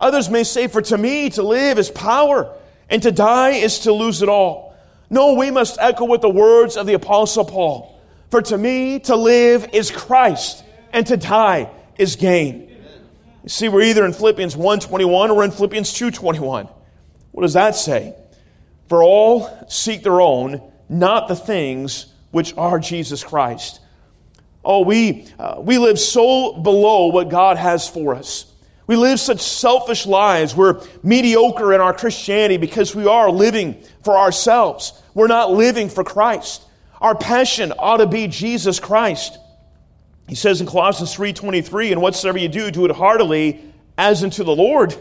Others 0.01 0.29
may 0.29 0.43
say, 0.43 0.67
for 0.67 0.81
to 0.81 0.97
me, 0.97 1.29
to 1.31 1.43
live 1.43 1.79
is 1.79 1.89
power, 1.89 2.53
and 2.89 3.01
to 3.03 3.11
die 3.11 3.51
is 3.51 3.79
to 3.79 3.93
lose 3.93 4.21
it 4.21 4.29
all. 4.29 4.68
No, 5.09 5.33
we 5.33 5.51
must 5.51 5.77
echo 5.79 6.05
with 6.05 6.21
the 6.21 6.29
words 6.29 6.77
of 6.77 6.85
the 6.85 6.93
Apostle 6.93 7.45
Paul. 7.45 7.99
For 8.29 8.41
to 8.43 8.57
me, 8.57 8.99
to 9.01 9.15
live 9.15 9.67
is 9.73 9.89
Christ, 9.89 10.63
and 10.93 11.05
to 11.07 11.17
die 11.17 11.71
is 11.97 12.15
gain. 12.15 12.69
You 13.43 13.49
see, 13.49 13.69
we're 13.69 13.83
either 13.83 14.05
in 14.05 14.13
Philippians 14.13 14.55
1.21 14.55 15.29
or 15.29 15.43
in 15.43 15.51
Philippians 15.51 15.91
2.21. 15.93 16.69
What 17.31 17.41
does 17.41 17.53
that 17.53 17.75
say? 17.75 18.15
For 18.87 19.03
all 19.03 19.65
seek 19.67 20.03
their 20.03 20.21
own, 20.21 20.61
not 20.89 21.27
the 21.27 21.35
things 21.35 22.07
which 22.31 22.55
are 22.57 22.79
Jesus 22.79 23.23
Christ. 23.23 23.79
Oh, 24.63 24.81
we, 24.81 25.27
uh, 25.39 25.55
we 25.59 25.77
live 25.77 25.99
so 25.99 26.53
below 26.53 27.07
what 27.07 27.29
God 27.29 27.57
has 27.57 27.87
for 27.87 28.13
us. 28.13 28.48
We 28.89 28.95
live 28.95 29.19
such 29.19 29.41
selfish 29.41 30.07
lives. 30.07 30.55
We're 30.55 30.81
mediocre 31.03 31.73
in 31.73 31.79
our 31.79 31.93
Christianity 31.93 32.57
because 32.57 32.95
we 32.95 33.05
are 33.05 33.29
living 33.29 33.75
for 34.03 34.17
ourselves. 34.17 34.99
We're 35.13 35.27
not 35.27 35.51
living 35.51 35.89
for 35.89 36.03
Christ. 36.03 36.63
Our 36.99 37.13
passion 37.13 37.71
ought 37.77 37.97
to 37.97 38.07
be 38.07 38.25
Jesus 38.25 38.79
Christ. 38.79 39.37
He 40.27 40.33
says 40.33 40.59
in 40.59 40.65
Colossians 40.65 41.13
3:23, 41.13 41.91
"And 41.91 42.01
whatsoever 42.01 42.39
you 42.39 42.47
do, 42.47 42.71
do 42.71 42.83
it 42.85 42.93
heartily 42.93 43.59
as 43.95 44.23
unto 44.23 44.43
the 44.43 44.55
Lord, 44.55 44.95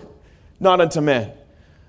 not 0.61 0.83
unto 0.83 1.01
men." 1.01 1.33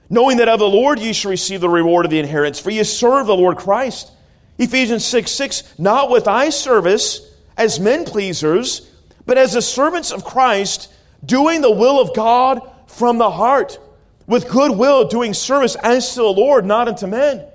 Knowing 0.10 0.38
that 0.38 0.48
of 0.48 0.60
the 0.60 0.70
Lord 0.70 1.00
ye 1.00 1.12
shall 1.12 1.32
receive 1.32 1.60
the 1.60 1.68
reward 1.68 2.06
of 2.06 2.12
the 2.12 2.20
inheritance, 2.20 2.60
for 2.60 2.72
ye 2.72 2.82
serve 2.86 3.28
the 3.28 3.36
Lord 3.36 3.58
Christ. 3.58 4.10
Ephesians 4.58 5.04
6 5.04 5.34
6, 5.34 5.64
not 5.78 6.10
with 6.10 6.30
eye 6.30 6.50
service 6.50 7.20
as 7.58 7.78
men 7.78 8.06
pleasers, 8.06 8.84
but 9.26 9.38
as 9.38 9.52
the 9.52 9.62
servants 9.62 10.12
of 10.12 10.24
Christ, 10.24 10.88
doing 11.26 11.62
the 11.62 11.72
will 11.72 12.00
of 12.00 12.16
God 12.16 12.62
from 12.88 13.18
the 13.18 13.30
heart, 13.30 13.80
with 14.28 14.50
good 14.50 14.72
will, 14.72 15.08
doing 15.08 15.34
service 15.34 15.76
as 15.76 16.14
to 16.14 16.22
the 16.22 16.24
Lord, 16.24 16.66
not 16.66 16.88
unto 16.88 17.08
men. 17.08 17.46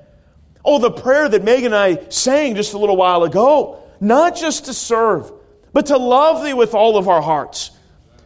Oh, 0.64 0.78
the 0.78 0.90
prayer 0.90 1.28
that 1.28 1.44
Megan 1.44 1.66
and 1.66 1.74
I 1.74 2.08
sang 2.08 2.54
just 2.54 2.72
a 2.72 2.78
little 2.78 2.96
while 2.96 3.22
ago, 3.22 3.82
not 4.00 4.36
just 4.36 4.64
to 4.66 4.74
serve, 4.74 5.30
but 5.72 5.86
to 5.86 5.96
love 5.96 6.44
thee 6.44 6.54
with 6.54 6.74
all 6.74 6.96
of 6.96 7.08
our 7.08 7.20
hearts. 7.20 7.70
I 8.18 8.22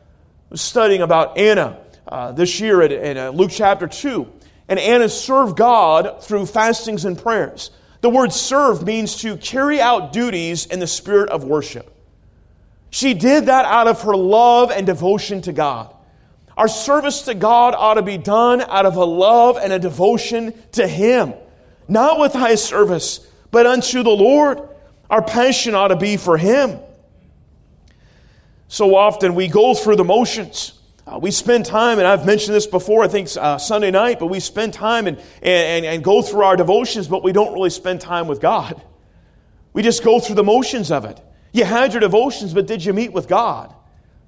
was 0.51 0.61
studying 0.61 1.03
about 1.03 1.37
Anna 1.37 1.79
uh, 2.07 2.33
this 2.33 2.61
year 2.61 2.83
in, 2.83 2.92
in 2.92 3.16
uh, 3.16 3.31
Luke 3.31 3.51
chapter 3.53 3.87
2, 3.87 4.31
and 4.68 4.79
Anna 4.79 5.09
served 5.09 5.57
God 5.57 6.22
through 6.22 6.46
fastings 6.46 7.05
and 7.05 7.20
prayers. 7.20 7.70
The 8.01 8.11
word 8.11 8.33
serve 8.33 8.85
means 8.85 9.16
to 9.22 9.37
carry 9.37 9.81
out 9.81 10.12
duties 10.12 10.66
in 10.66 10.79
the 10.79 10.87
spirit 10.87 11.31
of 11.31 11.42
worship. 11.42 11.92
She 12.90 13.14
did 13.14 13.46
that 13.46 13.64
out 13.64 13.87
of 13.87 14.03
her 14.03 14.16
love 14.16 14.70
and 14.70 14.87
devotion 14.87 15.42
to 15.42 15.53
God. 15.53 15.94
Our 16.57 16.68
service 16.68 17.22
to 17.22 17.35
God 17.35 17.74
ought 17.77 17.94
to 17.94 18.03
be 18.03 18.18
done 18.18 18.61
out 18.62 18.87
of 18.87 18.96
a 18.96 19.05
love 19.05 19.59
and 19.59 19.72
a 19.72 19.79
devotion 19.79 20.55
to 20.72 20.88
Him, 20.88 21.35
not 21.87 22.18
with 22.18 22.35
eye 22.35 22.57
service, 22.57 23.27
but 23.51 23.66
unto 23.66 24.03
the 24.03 24.11
Lord. 24.11 24.61
Our 25.09 25.22
passion 25.22 25.74
ought 25.74 25.88
to 25.88 25.96
be 25.96 26.16
for 26.16 26.37
Him. 26.37 26.81
So 28.66 28.96
often 28.96 29.35
we 29.35 29.48
go 29.48 29.74
through 29.74 29.96
the 29.96 30.05
motions. 30.05 30.74
Uh, 31.07 31.18
we 31.18 31.31
spend 31.31 31.64
time, 31.64 31.98
and 31.98 32.07
I've 32.07 32.27
mentioned 32.27 32.55
this 32.55 32.66
before, 32.66 33.03
I 33.03 33.09
think 33.09 33.29
uh, 33.38 33.57
Sunday 33.57 33.90
night, 33.90 34.18
but 34.18 34.27
we 34.27 34.40
spend 34.40 34.74
time 34.74 35.07
and, 35.07 35.18
and, 35.40 35.87
and 35.87 36.05
go 36.05 36.20
through 36.20 36.42
our 36.42 36.57
devotions, 36.57 37.09
but 37.09 37.22
we 37.22 37.33
don't 37.33 37.55
really 37.55 37.70
spend 37.70 38.01
time 38.01 38.27
with 38.27 38.40
God. 38.40 38.83
We 39.72 39.83
just 39.83 40.03
go 40.05 40.20
through 40.20 40.35
the 40.35 40.44
motions 40.44 40.90
of 40.90 41.05
it. 41.05 41.18
You 41.53 41.65
had 41.65 41.93
your 41.93 42.01
devotions, 42.01 42.55
but 42.55 42.67
did 42.67 42.85
you 42.85 42.93
meet 42.93 43.13
with 43.13 43.29
God? 43.29 43.75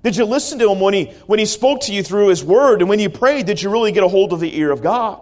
Did 0.03 0.17
you 0.17 0.25
listen 0.25 0.59
to 0.61 0.71
Him 0.71 0.81
when 0.81 0.95
He, 0.95 1.07
when 1.27 1.39
he 1.39 1.47
spoke 1.47 1.83
to 1.83 1.93
you 1.93 2.03
through 2.03 2.29
His 2.29 2.43
Word? 2.43 2.81
And 2.81 2.89
when 2.89 2.99
you 2.99 3.11
prayed, 3.11 3.47
did 3.47 3.61
you 3.61 3.71
really 3.71 3.93
get 3.93 4.03
a 4.03 4.09
hold 4.09 4.33
of 4.33 4.41
the 4.41 4.57
ear 4.59 4.71
of 4.71 4.83
God? 4.83 5.21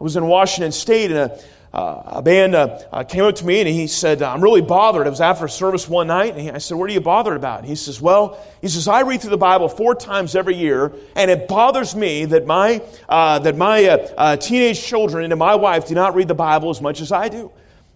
I 0.00 0.02
was 0.02 0.16
in 0.16 0.26
Washington 0.26 0.72
State, 0.72 1.12
and 1.12 1.30
a, 1.30 1.38
uh, 1.72 2.18
a 2.18 2.22
man 2.22 2.54
uh, 2.54 2.82
uh, 2.92 3.02
came 3.02 3.24
up 3.24 3.34
to 3.34 3.46
me 3.46 3.60
and 3.60 3.68
he 3.68 3.86
said, 3.86 4.20
I'm 4.20 4.42
really 4.42 4.60
bothered. 4.60 5.06
It 5.06 5.10
was 5.10 5.22
after 5.22 5.48
service 5.48 5.88
one 5.88 6.08
night. 6.08 6.32
And 6.32 6.40
he, 6.40 6.50
I 6.50 6.58
said, 6.58 6.76
What 6.76 6.90
are 6.90 6.92
you 6.92 7.00
bothered 7.00 7.36
about? 7.36 7.60
And 7.60 7.68
he 7.68 7.76
says, 7.76 8.00
Well, 8.00 8.38
he 8.60 8.68
says, 8.68 8.88
I 8.88 9.00
read 9.02 9.22
through 9.22 9.30
the 9.30 9.38
Bible 9.38 9.68
four 9.70 9.94
times 9.94 10.36
every 10.36 10.54
year, 10.54 10.92
and 11.16 11.30
it 11.30 11.48
bothers 11.48 11.94
me 11.94 12.26
that 12.26 12.46
my, 12.46 12.82
uh, 13.08 13.38
that 13.38 13.56
my 13.56 13.84
uh, 13.86 14.08
uh, 14.18 14.36
teenage 14.36 14.82
children 14.82 15.32
and 15.32 15.38
my 15.38 15.54
wife 15.54 15.86
do 15.86 15.94
not 15.94 16.14
read 16.14 16.28
the 16.28 16.34
Bible 16.34 16.68
as 16.68 16.82
much 16.82 17.00
as 17.00 17.10
I 17.10 17.28
do. 17.28 17.50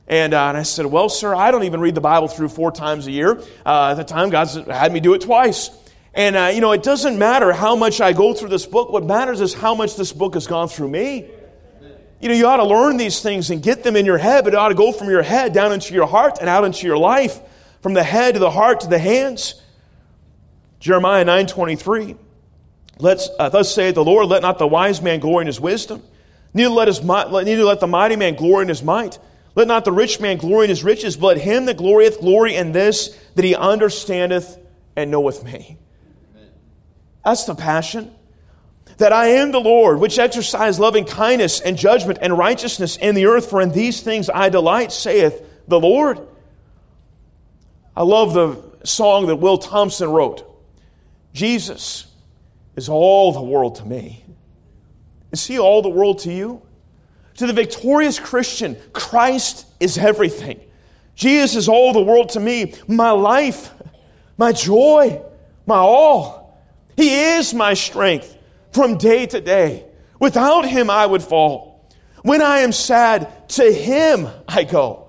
And, 0.09 0.35
uh, 0.35 0.49
and 0.49 0.57
I 0.57 0.63
said, 0.63 0.87
Well, 0.87 1.09
sir, 1.09 1.35
I 1.35 1.51
don't 1.51 1.65
even 1.65 1.81
read 1.81 1.95
the 1.95 2.01
Bible 2.01 2.29
through 2.29 2.49
four 2.49 2.71
times 2.71 3.07
a 3.07 3.11
year. 3.11 3.41
Uh, 3.65 3.91
at 3.91 3.95
the 3.95 4.05
time, 4.05 4.31
God's 4.31 4.55
had 4.55 4.93
me 4.93 5.01
do 5.01 5.15
it 5.15 5.21
twice. 5.21 5.71
And, 6.15 6.37
uh, 6.37 6.51
you 6.55 6.61
know, 6.61 6.73
it 6.73 6.83
doesn't 6.83 7.19
matter 7.19 7.53
how 7.53 7.77
much 7.77 8.01
I 8.01 8.13
go 8.13 8.33
through 8.33 8.49
this 8.49 8.65
book. 8.65 8.91
What 8.91 9.05
matters 9.05 9.41
is 9.41 9.53
how 9.53 9.75
much 9.75 9.97
this 9.97 10.13
book 10.13 10.35
has 10.35 10.47
gone 10.47 10.69
through 10.69 10.89
me. 10.89 11.29
You 12.21 12.31
know, 12.31 12.35
you 12.35 12.47
ought 12.47 12.57
to 12.57 12.65
learn 12.65 12.97
these 12.97 13.21
things 13.21 13.51
and 13.51 13.63
get 13.63 13.83
them 13.83 13.95
in 13.97 14.07
your 14.07 14.17
head, 14.17 14.45
but 14.45 14.55
it 14.55 14.57
ought 14.57 14.71
to 14.71 14.75
go 14.75 14.93
from 14.93 15.11
your 15.11 15.23
head 15.23 15.53
down 15.53 15.73
into 15.73 15.93
your 15.93 16.07
heart 16.07 16.39
and 16.41 16.49
out 16.49 16.65
into 16.65 16.87
your 16.87 16.97
life, 16.97 17.39
from 17.83 17.93
the 17.93 18.03
head 18.03 18.35
to 18.35 18.41
the 18.41 18.51
heart 18.51 18.81
to 18.81 18.89
the 18.89 18.99
hands. 18.99 19.61
Jeremiah 20.81 21.25
9.23, 21.25 22.17
Let's, 22.99 23.29
uh, 23.39 23.51
thus 23.51 23.75
saith 23.75 23.95
the 23.95 24.05
Lord, 24.05 24.29
let 24.29 24.41
not 24.41 24.59
the 24.59 24.67
wise 24.67 25.03
man 25.03 25.21
glory 25.21 25.43
in 25.43 25.47
his 25.47 25.61
wisdom, 25.61 26.03
neither 26.55 26.71
let, 26.71 26.89
his, 26.89 27.03
neither 27.03 27.65
let 27.65 27.81
the 27.81 27.87
mighty 27.87 28.17
man 28.17 28.37
glory 28.37 28.63
in 28.63 28.69
his 28.69 28.83
might. 28.83 29.19
Let 29.57 29.67
not 29.67 29.87
the 29.87 29.93
rich 29.93 30.21
man 30.21 30.37
glory 30.37 30.67
in 30.67 30.69
his 30.69 30.85
riches, 30.85 31.17
but 31.17 31.39
him 31.39 31.65
that 31.65 31.79
glorieth 31.79 32.21
glory 32.21 32.55
in 32.55 32.73
this, 32.73 33.19
that 33.35 33.45
he 33.45 33.55
understandeth 33.55 34.59
and 34.95 35.11
knoweth 35.11 35.43
me. 35.43 35.79
That's 37.25 37.45
the 37.45 37.55
passion 37.55 38.13
that 38.99 39.13
I 39.13 39.29
am 39.29 39.53
the 39.53 39.61
Lord, 39.61 39.99
which 39.99 40.19
exercise 40.19 40.79
loving 40.79 41.05
kindness 41.05 41.61
and 41.61 41.77
judgment 41.77 42.19
and 42.23 42.37
righteousness 42.37 42.97
in 42.97 43.15
the 43.15 43.27
earth, 43.27 43.51
for 43.51 43.61
in 43.61 43.73
these 43.73 44.01
things 44.03 44.31
I 44.31 44.49
delight, 44.49 44.93
saith 44.93 45.43
the 45.67 45.81
Lord. 45.81 46.21
I 47.97 48.03
love 48.03 48.35
the 48.35 48.63
song 48.87 49.27
that 49.27 49.37
Will 49.37 49.59
Thompson 49.59 50.11
wrote 50.11 50.45
Jesus 51.33 52.07
is 52.77 52.89
all 52.89 53.33
the 53.33 53.43
world 53.43 53.77
to 53.77 53.85
me. 53.85 54.23
Is 55.33 55.47
he 55.47 55.59
all 55.59 55.83
the 55.83 55.89
world 55.89 56.21
to 56.21 56.33
you? 56.33 56.63
To 57.37 57.47
the 57.47 57.53
victorious 57.53 58.19
Christian, 58.19 58.77
Christ 58.93 59.67
is 59.79 59.99
everything. 59.99 60.61
Jesus 61.15 61.57
is 61.57 61.69
all 61.69 61.93
the 61.93 62.03
world 62.03 62.31
to 62.31 62.41
me, 62.41 62.75
my 62.89 63.11
life, 63.11 63.73
my 64.37 64.53
joy, 64.53 65.23
my 65.67 65.77
all. 65.77 66.61
He 66.97 67.15
is 67.15 67.53
my 67.55 67.75
strength 67.75 68.37
from 68.73 68.99
day 68.99 69.27
to 69.27 69.41
day. 69.41 69.85
Without 70.19 70.67
him, 70.67 70.91
I 70.91 71.05
would 71.05 71.23
fall. 71.23 71.91
When 72.23 72.43
I 72.43 72.59
am 72.59 72.73
sad, 72.73 73.49
to 73.51 73.73
him 73.73 74.29
I 74.49 74.65
go. 74.65 75.09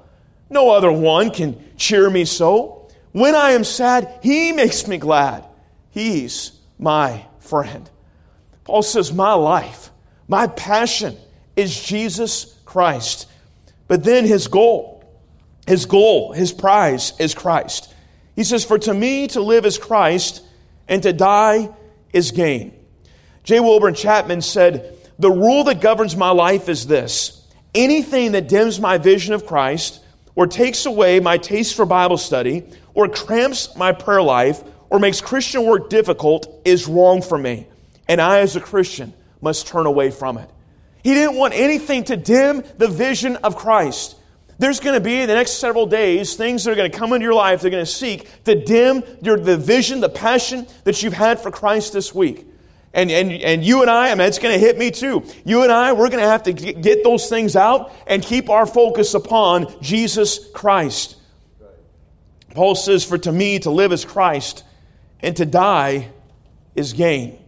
No 0.50 0.72
other 0.72 0.92
one 0.92 1.32
can 1.32 1.62
cheer 1.78 2.10
me 2.10 2.26
so. 2.26 2.90
When 3.12 3.36
I 3.36 3.52
am 3.52 3.63
sad, 3.63 4.20
he 4.22 4.52
makes 4.52 4.88
me 4.88 4.98
glad. 4.98 5.46
He's 5.90 6.52
my 6.78 7.26
friend. 7.40 7.90
Paul 8.63 8.84
says, 8.84 9.12
My 9.12 9.34
life, 9.34 9.92
my 10.28 10.48
passion 10.48 11.18
is 11.58 11.84
Jesus 11.84 12.58
Christ. 12.63 13.28
But 13.89 14.06
then 14.06 14.26
his 14.26 14.48
goal, 14.48 15.04
his 15.65 15.86
goal, 15.86 16.32
his 16.32 16.54
prize 16.54 17.13
is 17.20 17.34
Christ. 17.34 17.93
He 18.36 18.46
says, 18.46 18.63
For 18.63 18.78
to 18.80 18.93
me 18.93 19.28
to 19.30 19.41
live 19.41 19.65
is 19.65 19.78
Christ, 19.78 20.43
and 20.88 21.04
to 21.04 21.12
die 21.12 21.70
is 22.13 22.32
gain. 22.32 22.74
J. 23.43 23.60
Wilbur 23.60 23.91
Chapman 23.91 24.41
said, 24.41 24.98
The 25.20 25.32
rule 25.32 25.63
that 25.65 25.82
governs 25.82 26.15
my 26.15 26.30
life 26.30 26.70
is 26.70 26.88
this 26.88 27.34
anything 27.74 28.32
that 28.32 28.48
dims 28.48 28.80
my 28.80 28.98
vision 28.98 29.34
of 29.34 29.46
Christ, 29.46 30.02
or 30.36 30.48
takes 30.48 30.86
away 30.86 31.20
my 31.20 31.38
taste 31.38 31.76
for 31.76 31.86
Bible 31.86 32.17
study, 32.17 32.63
or 32.93 33.10
cramps 33.10 33.76
my 33.76 33.91
prayer 33.91 34.22
life, 34.22 34.63
or 34.89 35.00
makes 35.00 35.20
Christian 35.20 35.65
work 35.65 35.89
difficult 35.89 36.62
is 36.63 36.88
wrong 36.88 37.22
for 37.22 37.38
me. 37.38 37.67
And 38.08 38.22
I, 38.22 38.39
as 38.39 38.56
a 38.56 38.62
Christian, 38.62 39.13
must 39.41 39.67
turn 39.67 39.86
away 39.86 40.12
from 40.12 40.38
it. 40.38 40.50
He 41.08 41.13
didn't 41.13 41.38
want 41.38 41.54
anything 41.54 42.04
to 42.04 42.17
dim 42.17 42.65
the 42.80 42.89
vision 42.89 43.38
of 43.38 43.56
Christ. 43.56 44.17
There's 44.60 44.82
going 44.82 44.96
to 44.96 45.00
be 45.00 45.22
in 45.22 45.30
the 45.30 45.36
next 45.36 45.52
several 45.52 45.86
days 45.86 46.36
things 46.36 46.65
that 46.65 46.72
are 46.72 46.76
going 46.76 46.91
to 46.91 46.98
come 46.98 47.13
into 47.13 47.24
your 47.24 47.34
life 47.34 47.62
They're 47.62 47.72
going 47.72 47.86
to 47.86 47.89
seek 47.89 48.43
to 48.43 48.62
dim 48.62 49.06
your, 49.22 49.39
the 49.39 49.56
vision, 49.56 50.02
the 50.02 50.10
passion 50.10 50.67
that 50.84 51.02
you've 51.02 51.13
had 51.13 51.39
for 51.39 51.50
Christ 51.50 51.93
this 51.93 52.13
week. 52.13 52.46
And, 52.93 53.10
and, 53.10 53.32
and 53.32 53.63
you 53.63 53.84
and 53.84 53.89
I, 53.89 54.12
I 54.12 54.15
mean, 54.15 54.28
it's 54.28 54.38
going 54.38 54.54
to 54.54 54.60
hit 54.60 54.78
me 54.78 54.91
too. 54.91 55.24
You 55.46 55.63
and 55.63 55.72
I, 55.72 55.93
we're 55.93 56.10
going 56.10 56.22
to 56.22 56.30
have 56.30 56.43
to 56.43 56.52
get 56.52 57.06
those 57.06 57.30
things 57.30 57.56
out 57.56 57.93
and 58.06 58.22
keep 58.22 58.50
our 58.50 58.65
focus 58.65 59.13
upon 59.13 59.82
Jesus 59.82 60.52
Christ. 60.52 61.15
Paul 62.54 62.76
says, 62.76 63.06
For 63.06 63.17
to 63.20 63.32
me, 63.32 63.60
to 63.60 63.72
live 63.72 63.93
is 63.93 64.04
Christ, 64.04 64.65
and 65.22 65.38
to 65.38 65.46
die 65.46 66.10
is 66.76 66.91
gain. 66.91 67.39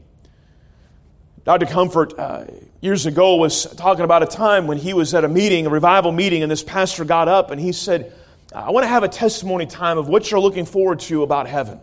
Dr. 1.43 1.65
Comfort, 1.65 2.17
uh, 2.17 2.45
years 2.81 3.05
ago, 3.05 3.35
was 3.35 3.65
talking 3.75 4.05
about 4.05 4.23
a 4.23 4.25
time 4.25 4.67
when 4.67 4.77
he 4.77 4.93
was 4.93 5.13
at 5.13 5.23
a 5.23 5.27
meeting, 5.27 5.65
a 5.65 5.69
revival 5.69 6.11
meeting, 6.11 6.43
and 6.43 6.51
this 6.51 6.63
pastor 6.63 7.05
got 7.05 7.27
up 7.27 7.51
and 7.51 7.59
he 7.59 7.71
said, 7.71 8.13
I 8.53 8.71
want 8.71 8.83
to 8.83 8.87
have 8.87 9.03
a 9.03 9.09
testimony 9.09 9.65
time 9.65 9.97
of 9.97 10.07
what 10.07 10.31
you're 10.31 10.39
looking 10.39 10.65
forward 10.65 10.99
to 11.01 11.23
about 11.23 11.47
heaven. 11.47 11.79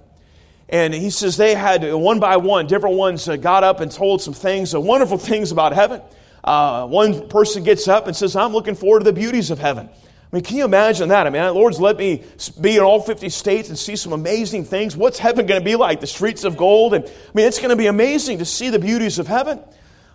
And 0.69 0.93
he 0.93 1.11
says 1.11 1.37
they 1.37 1.55
had 1.55 1.85
one 1.93 2.19
by 2.19 2.39
one, 2.39 2.67
different 2.67 2.97
ones 2.97 3.29
uh, 3.29 3.37
got 3.37 3.63
up 3.63 3.81
and 3.81 3.91
told 3.91 4.21
some 4.21 4.35
things, 4.35 4.75
uh, 4.75 4.81
wonderful 4.81 5.19
things 5.19 5.53
about 5.53 5.73
heaven. 5.73 6.01
Uh, 6.43 6.87
one 6.87 7.29
person 7.29 7.63
gets 7.63 7.87
up 7.89 8.07
and 8.07 8.17
says, 8.17 8.35
I'm 8.35 8.53
looking 8.53 8.75
forward 8.75 9.01
to 9.01 9.05
the 9.05 9.13
beauties 9.13 9.51
of 9.51 9.59
heaven. 9.59 9.89
I 9.89 10.37
mean, 10.37 10.43
can 10.43 10.57
you 10.57 10.65
imagine 10.65 11.11
that? 11.11 11.27
I 11.27 11.31
mean, 11.31 11.43
Lord's 11.55 11.79
let 11.79 11.97
me 11.97 12.25
be 12.61 12.77
in 12.77 12.83
all 12.83 13.01
50 13.01 13.29
states 13.29 13.69
and 13.69 13.79
see 13.79 13.95
some 13.95 14.13
amazing 14.13 14.65
things. 14.65 14.97
What's 14.97 15.21
heaven 15.21 15.47
going 15.47 15.61
to 15.61 15.65
be 15.65 15.77
like? 15.77 16.01
The 16.01 16.09
streets 16.09 16.43
of 16.43 16.57
gold? 16.57 16.95
And 16.95 17.05
I 17.05 17.11
mean, 17.35 17.47
it's 17.47 17.59
going 17.59 17.71
to 17.71 17.77
be 17.77 17.87
amazing 17.87 18.39
to 18.39 18.45
see 18.45 18.71
the 18.71 18.81
beauties 18.81 19.21
of 19.21 19.29
heaven. 19.29 19.61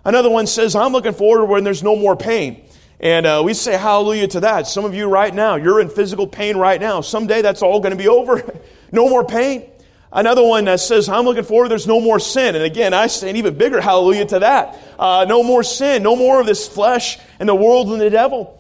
Another 0.04 0.30
one 0.30 0.48
says, 0.48 0.76
I'm 0.76 0.92
looking 0.92 1.14
forward 1.14 1.46
when 1.46 1.64
there's 1.64 1.84
no 1.84 1.96
more 1.96 2.16
pain. 2.16 2.66
And 3.00 3.26
uh, 3.26 3.42
we 3.44 3.54
say 3.54 3.78
hallelujah 3.78 4.28
to 4.30 4.40
that. 4.42 4.68
Some 4.68 4.86
of 4.86 4.94
you 4.94 5.08
right 5.08 5.34
now, 5.34 5.56
you're 5.56 5.82
in 5.82 5.90
physical 5.90 6.28
pain 6.28 6.56
right 6.58 6.80
now. 6.80 7.02
Someday 7.02 7.42
that's 7.42 7.62
all 7.62 7.80
going 7.80 7.92
to 7.92 7.98
be 7.98 8.08
over. 8.08 8.44
no 8.92 9.10
more 9.10 9.26
pain. 9.26 9.68
Another 10.14 10.44
one 10.44 10.66
that 10.66 10.82
says, 10.82 11.08
I'm 11.08 11.24
looking 11.24 11.44
forward, 11.44 11.70
there's 11.70 11.88
no 11.88 12.02
more 12.02 12.20
sin. 12.20 12.56
And 12.56 12.66
again, 12.66 12.94
I 12.94 13.08
say 13.08 13.30
an 13.30 13.38
even 13.38 13.58
bigger 13.58 13.80
hallelujah 13.80 14.26
to 14.26 14.40
that. 14.40 14.78
Uh, 15.00 15.26
no 15.28 15.42
more 15.42 15.64
sin, 15.64 16.04
no 16.04 16.16
more 16.16 16.42
of 16.42 16.46
this 16.46 16.68
flesh 16.68 17.18
and 17.40 17.48
the 17.48 17.56
world 17.56 17.90
and 17.90 18.02
the 18.02 18.10
devil. 18.10 18.60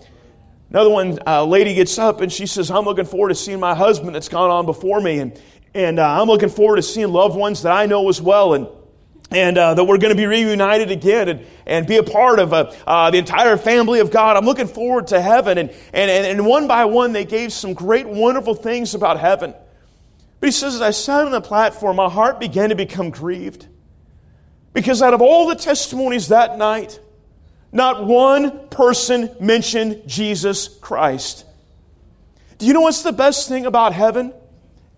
Another 0.69 0.89
one, 0.89 1.19
uh, 1.27 1.43
lady 1.43 1.73
gets 1.73 1.97
up 1.99 2.21
and 2.21 2.31
she 2.31 2.45
says, 2.45 2.71
I'm 2.71 2.85
looking 2.85 3.03
forward 3.03 3.29
to 3.29 3.35
seeing 3.35 3.59
my 3.59 3.75
husband 3.75 4.15
that's 4.15 4.29
gone 4.29 4.49
on 4.49 4.65
before 4.65 5.01
me. 5.01 5.19
And, 5.19 5.41
and 5.73 5.99
uh, 5.99 6.21
I'm 6.21 6.27
looking 6.27 6.49
forward 6.49 6.77
to 6.77 6.81
seeing 6.81 7.09
loved 7.09 7.35
ones 7.35 7.63
that 7.63 7.73
I 7.73 7.85
know 7.85 8.07
as 8.07 8.21
well. 8.21 8.53
And, 8.53 8.67
and 9.31 9.57
uh, 9.57 9.73
that 9.73 9.83
we're 9.83 9.97
going 9.97 10.15
to 10.15 10.17
be 10.17 10.25
reunited 10.25 10.91
again 10.91 11.29
and, 11.29 11.45
and 11.65 11.87
be 11.87 11.97
a 11.97 12.03
part 12.03 12.39
of 12.39 12.53
uh, 12.53 12.71
uh, 12.85 13.09
the 13.11 13.17
entire 13.17 13.57
family 13.57 14.01
of 14.01 14.11
God. 14.11 14.35
I'm 14.35 14.45
looking 14.45 14.67
forward 14.67 15.07
to 15.07 15.21
heaven. 15.21 15.57
And, 15.57 15.69
and, 15.93 16.09
and 16.27 16.45
one 16.45 16.67
by 16.67 16.85
one, 16.85 17.13
they 17.13 17.25
gave 17.25 17.53
some 17.53 17.73
great, 17.73 18.07
wonderful 18.07 18.55
things 18.55 18.93
about 18.93 19.19
heaven. 19.19 19.53
But 20.39 20.47
he 20.47 20.51
says, 20.51 20.75
as 20.75 20.81
I 20.81 20.91
sat 20.91 21.25
on 21.25 21.31
the 21.31 21.41
platform, 21.41 21.95
my 21.95 22.09
heart 22.09 22.39
began 22.39 22.69
to 22.69 22.75
become 22.75 23.09
grieved. 23.09 23.67
Because 24.73 25.01
out 25.01 25.13
of 25.13 25.21
all 25.21 25.47
the 25.47 25.55
testimonies 25.55 26.29
that 26.29 26.57
night, 26.57 26.99
not 27.71 28.05
one 28.05 28.67
person 28.67 29.33
mentioned 29.39 30.03
Jesus 30.07 30.67
Christ. 30.67 31.45
Do 32.57 32.65
you 32.65 32.73
know 32.73 32.81
what's 32.81 33.03
the 33.03 33.13
best 33.13 33.47
thing 33.47 33.65
about 33.65 33.93
heaven? 33.93 34.33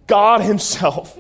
God 0.08 0.42
Himself. 0.42 1.18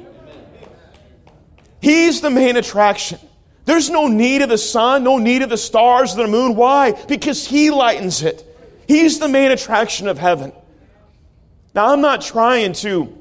He's 1.84 2.22
the 2.22 2.30
main 2.30 2.56
attraction. 2.56 3.20
There's 3.66 3.90
no 3.90 4.08
need 4.08 4.42
of 4.42 4.48
the 4.48 4.58
sun, 4.58 5.04
no 5.04 5.18
need 5.18 5.42
of 5.42 5.50
the 5.50 5.58
stars, 5.58 6.16
the 6.16 6.28
moon. 6.28 6.56
Why? 6.56 6.94
Because 6.94 7.46
He 7.46 7.72
lightens 7.72 8.24
it. 8.24 8.42
He's 8.88 9.20
the 9.20 9.28
main 9.28 9.52
attraction 9.52 10.08
of 10.08 10.18
heaven. 10.18 10.54
Now, 11.76 11.92
I'm 11.92 12.00
not 12.00 12.22
trying 12.22 12.72
to 12.74 13.14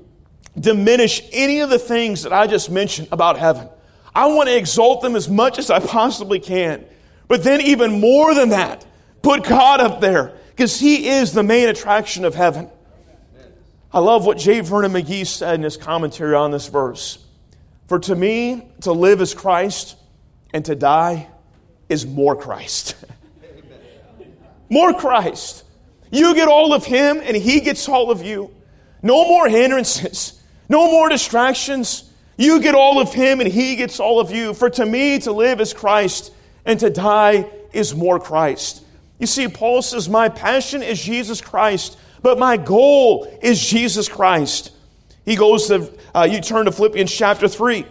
diminish 0.59 1.22
any 1.33 1.59
of 1.59 1.70
the 1.70 1.79
things 1.79 2.22
that 2.22 2.33
I 2.33 2.46
just 2.46 2.70
mentioned 2.70 3.09
about 3.11 3.37
heaven. 3.37 3.68
I 4.14 4.27
want 4.29 4.48
to 4.48 4.57
exalt 4.57 5.03
them 5.03 5.16
as 5.16 5.29
much 5.29 5.59
as 5.59 5.68
I 5.68 5.81
possibly 5.81 6.38
can. 6.38 6.85
But 7.27 7.42
then, 7.42 7.62
even 7.62 7.98
more 8.01 8.33
than 8.33 8.51
that, 8.51 8.87
put 9.22 9.42
God 9.42 9.81
up 9.81 10.01
there 10.01 10.35
because 10.51 10.79
He 10.79 11.09
is 11.09 11.33
the 11.33 11.42
main 11.42 11.68
attraction 11.68 12.25
of 12.25 12.37
heaven. 12.37 12.70
I 13.92 13.98
love 13.98 14.25
what 14.25 14.38
J. 14.38 14.61
Vernon 14.61 14.92
McGee 14.92 15.27
said 15.27 15.57
in 15.57 15.62
his 15.62 15.77
commentary 15.77 16.37
on 16.37 16.53
this 16.53 16.68
verse. 16.68 17.22
For 17.87 17.99
to 18.01 18.16
me, 18.16 18.68
to 18.83 18.92
live 18.92 19.21
is 19.21 19.35
Christ, 19.35 19.97
and 20.53 20.64
to 20.64 20.75
die 20.75 21.29
is 21.88 22.07
more 22.07 22.37
Christ. 22.37 22.95
more 24.68 24.95
Christ. 24.95 25.64
You 26.11 26.35
get 26.35 26.49
all 26.49 26.73
of 26.73 26.85
Him, 26.85 27.21
and 27.23 27.37
He 27.37 27.61
gets 27.61 27.88
all 27.88 28.11
of 28.11 28.23
you. 28.23 28.55
No 29.03 29.27
more 29.27 29.49
hindrances, 29.49 30.40
no 30.68 30.90
more 30.90 31.09
distractions. 31.09 32.11
You 32.37 32.61
get 32.61 32.75
all 32.75 33.01
of 33.01 33.12
Him, 33.12 33.40
and 33.40 33.49
He 33.49 33.77
gets 33.77 34.01
all 34.01 34.21
of 34.21 34.31
you. 34.31 34.55
For 34.55 34.71
to 34.71 34.87
me, 34.87 35.18
to 35.21 35.33
live 35.33 35.61
is 35.61 35.75
Christ, 35.75 36.33
and 36.64 36.79
to 36.81 36.90
die 36.90 37.51
is 37.73 37.95
more 37.95 38.21
Christ. 38.21 38.85
You 39.18 39.27
see, 39.27 39.49
Paul 39.49 39.83
says, 39.83 40.09
My 40.09 40.29
passion 40.29 40.83
is 40.83 41.03
Jesus 41.03 41.40
Christ, 41.40 41.99
but 42.23 42.38
my 42.38 42.57
goal 42.57 43.27
is 43.42 43.64
Jesus 43.64 44.09
Christ. 44.09 44.73
He 45.25 45.37
goes 45.37 45.69
to, 45.69 45.93
uh, 46.15 46.29
you 46.31 46.41
turn 46.41 46.67
to 46.67 46.73
Philippians 46.73 47.13
chapter 47.13 47.49
3. 47.49 47.87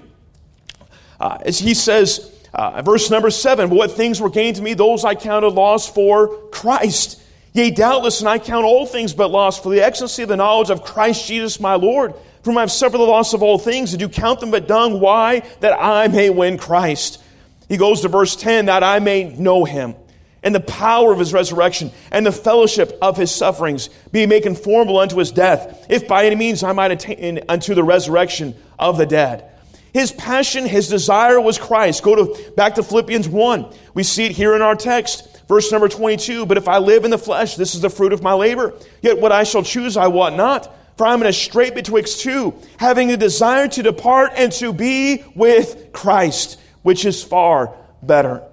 Uh, 1.20 1.38
as 1.42 1.60
he 1.60 1.74
says, 1.74 2.32
uh, 2.54 2.82
verse 2.82 3.10
number 3.10 3.30
7, 3.30 3.70
But 3.70 3.76
what 3.76 3.92
things 3.92 4.20
were 4.20 4.30
gained 4.30 4.58
to 4.58 4.62
me, 4.62 4.74
those 4.74 5.06
I 5.06 5.16
counted 5.16 5.50
loss 5.50 5.90
for 5.90 6.50
Christ. 6.50 7.22
Yea, 7.54 7.72
doubtless, 7.72 8.20
and 8.22 8.30
I 8.30 8.40
count 8.40 8.66
all 8.66 8.86
things 8.86 9.14
but 9.14 9.30
loss 9.30 9.60
for 9.60 9.72
the 9.72 9.82
excellency 9.82 10.24
of 10.24 10.30
the 10.30 10.38
knowledge 10.38 10.70
of 10.70 10.84
Christ 10.84 11.28
Jesus 11.28 11.60
my 11.60 11.76
Lord, 11.76 12.14
from 12.44 12.54
whom 12.54 12.58
I 12.58 12.62
have 12.62 12.72
suffered 12.72 12.98
the 12.98 13.04
loss 13.04 13.34
of 13.34 13.44
all 13.44 13.60
things, 13.60 13.94
and 13.94 14.00
do 14.00 14.10
count 14.10 14.40
them 14.40 14.52
but 14.52 14.68
dung. 14.68 15.00
Why? 15.00 15.42
That 15.60 15.78
I 15.80 16.08
may 16.08 16.30
win 16.30 16.58
Christ. 16.58 17.22
He 17.70 17.78
goes 17.78 18.02
to 18.02 18.08
verse 18.08 18.36
10, 18.36 18.66
that 18.66 18.84
I 18.84 19.00
may 19.00 19.36
know 19.36 19.64
him 19.64 19.96
and 20.44 20.56
the 20.56 20.60
power 20.60 21.12
of 21.12 21.20
his 21.20 21.34
resurrection 21.34 21.92
and 22.12 22.26
the 22.26 22.32
fellowship 22.32 22.98
of 23.02 23.18
his 23.18 23.34
sufferings, 23.34 23.90
being 24.12 24.30
made 24.30 24.44
conformable 24.44 24.98
unto 24.98 25.18
his 25.18 25.32
death, 25.32 25.86
if 25.90 26.08
by 26.08 26.26
any 26.26 26.36
means 26.36 26.64
I 26.64 26.74
might 26.74 26.92
attain 26.92 27.42
unto 27.48 27.76
the 27.76 27.84
resurrection 27.84 28.56
of 28.80 28.98
the 28.98 29.06
dead. 29.06 29.48
His 29.94 30.12
passion, 30.12 30.66
his 30.66 30.88
desire 30.88 31.40
was 31.40 31.58
Christ. 31.58 32.02
Go 32.02 32.16
to 32.16 32.52
back 32.54 32.76
to 32.76 32.84
Philippians 32.84 33.28
1. 33.28 33.74
We 33.94 34.04
see 34.04 34.26
it 34.26 34.32
here 34.32 34.56
in 34.56 34.62
our 34.62 34.76
text. 34.76 35.28
Verse 35.48 35.70
number 35.70 35.90
22, 35.90 36.46
but 36.46 36.58
if 36.58 36.70
I 36.70 36.78
live 36.78 37.04
in 37.04 37.12
the 37.12 37.18
flesh, 37.18 37.58
this 37.58 37.76
is 37.76 37.82
the 37.82 37.90
fruit 37.90 38.14
of 38.14 38.24
my 38.24 38.32
labor. 38.32 38.74
Yet 39.02 39.20
what 39.20 39.34
I 39.34 39.44
shall 39.44 39.64
choose 39.64 39.98
I 39.98 40.08
want 40.08 40.38
not, 40.38 40.74
for 40.96 41.06
I'm 41.06 41.20
in 41.20 41.28
a 41.28 41.34
strait 41.34 41.76
betwixt 41.76 42.22
two, 42.22 42.54
having 42.78 43.12
a 43.12 43.18
desire 43.18 43.68
to 43.68 43.84
depart 43.84 44.32
and 44.38 44.50
to 44.54 44.72
be 44.72 45.26
with 45.36 45.90
Christ, 45.92 46.58
which 46.84 47.04
is 47.04 47.22
far 47.22 47.76
better. 48.02 48.44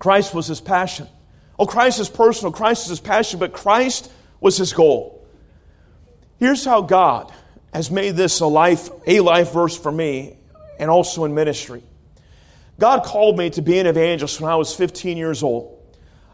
Christ 0.00 0.34
was 0.34 0.48
his 0.48 0.60
passion. 0.60 1.06
Oh, 1.56 1.66
Christ 1.66 2.00
is 2.00 2.08
personal, 2.08 2.50
Christ 2.50 2.84
is 2.84 2.88
his 2.88 3.00
passion, 3.00 3.38
but 3.38 3.52
Christ 3.52 4.10
was 4.40 4.56
his 4.56 4.72
goal. 4.72 5.24
Here's 6.38 6.64
how 6.64 6.80
God 6.80 7.32
has 7.72 7.90
made 7.90 8.16
this 8.16 8.40
a 8.40 8.46
life, 8.46 8.88
a 9.06 9.20
life 9.20 9.52
verse 9.52 9.78
for 9.78 9.92
me 9.92 10.36
and 10.78 10.90
also 10.90 11.24
in 11.24 11.34
ministry. 11.34 11.82
God 12.78 13.04
called 13.04 13.36
me 13.36 13.50
to 13.50 13.62
be 13.62 13.78
an 13.78 13.86
evangelist 13.86 14.40
when 14.40 14.50
I 14.50 14.56
was 14.56 14.74
15 14.74 15.18
years 15.18 15.42
old. 15.42 15.76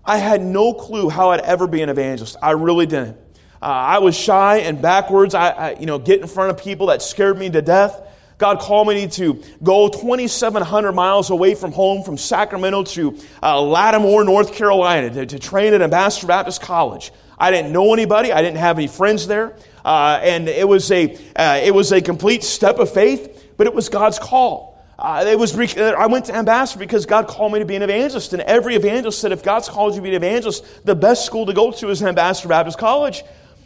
I 0.04 0.18
had 0.18 0.40
no 0.40 0.72
clue 0.72 1.08
how 1.08 1.30
I'd 1.30 1.40
ever 1.40 1.66
be 1.66 1.82
an 1.82 1.88
evangelist. 1.88 2.36
I 2.40 2.52
really 2.52 2.86
didn't. 2.86 3.16
Uh, 3.60 3.64
I 3.66 3.98
was 3.98 4.16
shy 4.16 4.58
and 4.58 4.80
backwards. 4.80 5.34
I, 5.34 5.48
I, 5.48 5.70
you 5.80 5.86
know, 5.86 5.98
get 5.98 6.20
in 6.20 6.28
front 6.28 6.52
of 6.52 6.62
people 6.62 6.86
that 6.86 7.02
scared 7.02 7.36
me 7.36 7.50
to 7.50 7.60
death. 7.60 8.00
God 8.38 8.58
called 8.60 8.88
me 8.88 9.06
to 9.06 9.42
go 9.62 9.88
2,700 9.88 10.92
miles 10.92 11.30
away 11.30 11.54
from 11.54 11.72
home, 11.72 12.02
from 12.02 12.18
Sacramento 12.18 12.82
to 12.84 13.18
uh, 13.42 13.60
Lattimore, 13.62 14.24
North 14.24 14.52
Carolina, 14.52 15.08
to, 15.10 15.26
to, 15.26 15.38
train 15.38 15.72
at 15.72 15.80
Ambassador 15.80 16.26
Baptist 16.26 16.60
College. 16.60 17.12
I 17.38 17.50
didn't 17.50 17.72
know 17.72 17.94
anybody. 17.94 18.32
I 18.32 18.42
didn't 18.42 18.58
have 18.58 18.76
any 18.78 18.88
friends 18.88 19.26
there. 19.26 19.56
Uh, 19.84 20.20
and 20.22 20.48
it 20.48 20.68
was, 20.68 20.90
a, 20.90 21.16
uh, 21.34 21.60
it 21.62 21.74
was 21.74 21.92
a 21.92 22.02
complete 22.02 22.42
step 22.44 22.78
of 22.78 22.92
faith, 22.92 23.52
but 23.56 23.66
it 23.66 23.74
was 23.74 23.88
God's 23.88 24.18
call. 24.18 24.76
Uh, 24.98 25.24
it 25.26 25.38
was, 25.38 25.56
I 25.78 26.06
went 26.06 26.26
to 26.26 26.34
Ambassador 26.34 26.78
because 26.78 27.06
God 27.06 27.28
called 27.28 27.52
me 27.52 27.58
to 27.58 27.66
be 27.66 27.76
an 27.76 27.82
evangelist. 27.82 28.32
And 28.32 28.42
every 28.42 28.74
evangelist 28.76 29.18
said, 29.18 29.32
if 29.32 29.42
God's 29.42 29.68
called 29.68 29.94
you 29.94 30.00
to 30.00 30.02
be 30.02 30.08
an 30.10 30.14
evangelist, 30.14 30.84
the 30.84 30.94
best 30.94 31.24
school 31.24 31.46
to 31.46 31.52
go 31.52 31.70
to 31.70 31.90
is 31.90 32.02
Ambassador 32.02 32.48
Baptist 32.48 32.78
College. 32.78 33.22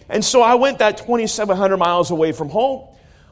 And 0.09 0.24
so 0.24 0.42
I 0.42 0.54
went 0.54 0.78
that 0.78 0.98
2,700 0.98 1.76
miles 1.76 2.11
away 2.11 2.33
from 2.33 2.48
home. 2.48 2.88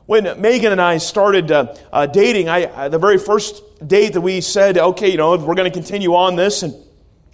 When 0.09 0.41
Megan 0.41 0.73
and 0.73 0.81
I 0.81 0.97
started 0.97 1.53
uh, 1.53 1.75
uh, 1.93 2.07
dating, 2.07 2.49
I, 2.49 2.65
uh, 2.65 2.89
the 2.89 2.99
very 2.99 3.19
first 3.19 3.63
date 3.87 4.15
that 4.15 4.23
we 4.23 4.41
said, 4.41 4.79
okay, 4.79 5.11
you 5.11 5.19
know, 5.19 5.37
we're 5.37 5.55
going 5.55 5.71
to 5.71 5.79
continue 5.79 6.15
on 6.15 6.35
this, 6.35 6.63
and 6.63 6.75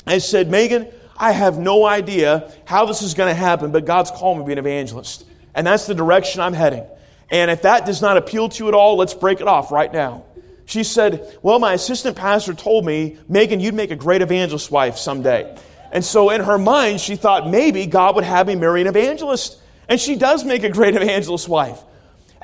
I 0.09 0.19
said, 0.19 0.51
Megan, 0.51 0.89
I 1.17 1.31
have 1.31 1.57
no 1.57 1.87
idea 1.87 2.53
how 2.65 2.87
this 2.87 3.01
is 3.01 3.15
going 3.15 3.29
to 3.29 3.35
happen, 3.35 3.71
but 3.71 3.85
God's 3.85 4.11
called 4.11 4.39
me 4.39 4.41
to 4.41 4.47
be 4.47 4.53
an 4.55 4.59
evangelist. 4.59 5.25
And 5.55 5.65
that's 5.65 5.87
the 5.87 5.95
direction 5.95 6.41
I'm 6.41 6.53
heading. 6.53 6.85
And 7.31 7.49
if 7.49 7.63
that 7.63 7.87
does 7.87 8.03
not 8.03 8.17
appeal 8.17 8.49
to 8.49 8.65
you 8.65 8.67
at 8.67 8.75
all, 8.75 8.97
let's 8.97 9.15
break 9.15 9.41
it 9.41 9.47
off 9.47 9.71
right 9.71 9.93
now. 9.93 10.25
She 10.67 10.83
said, 10.83 11.39
Well, 11.43 11.61
my 11.61 11.75
assistant 11.75 12.17
pastor 12.17 12.55
told 12.55 12.85
me, 12.85 13.19
Megan, 13.29 13.61
you'd 13.61 13.75
make 13.75 13.93
a 13.93 13.97
great 13.97 14.21
evangelist 14.21 14.73
wife 14.73 14.99
someday. 14.99 15.57
And 15.93 16.05
so 16.05 16.31
in 16.31 16.41
her 16.41 16.59
mind, 16.59 17.01
she 17.01 17.15
thought 17.15 17.49
maybe 17.49 17.87
God 17.87 18.17
would 18.17 18.25
have 18.25 18.49
me 18.49 18.57
marry 18.57 18.81
an 18.81 18.89
evangelist. 18.89 19.61
And 19.89 20.01
she 20.01 20.17
does 20.17 20.45
make 20.45 20.65
a 20.65 20.71
great 20.71 20.97
evangelist 21.01 21.49
wife. 21.49 21.81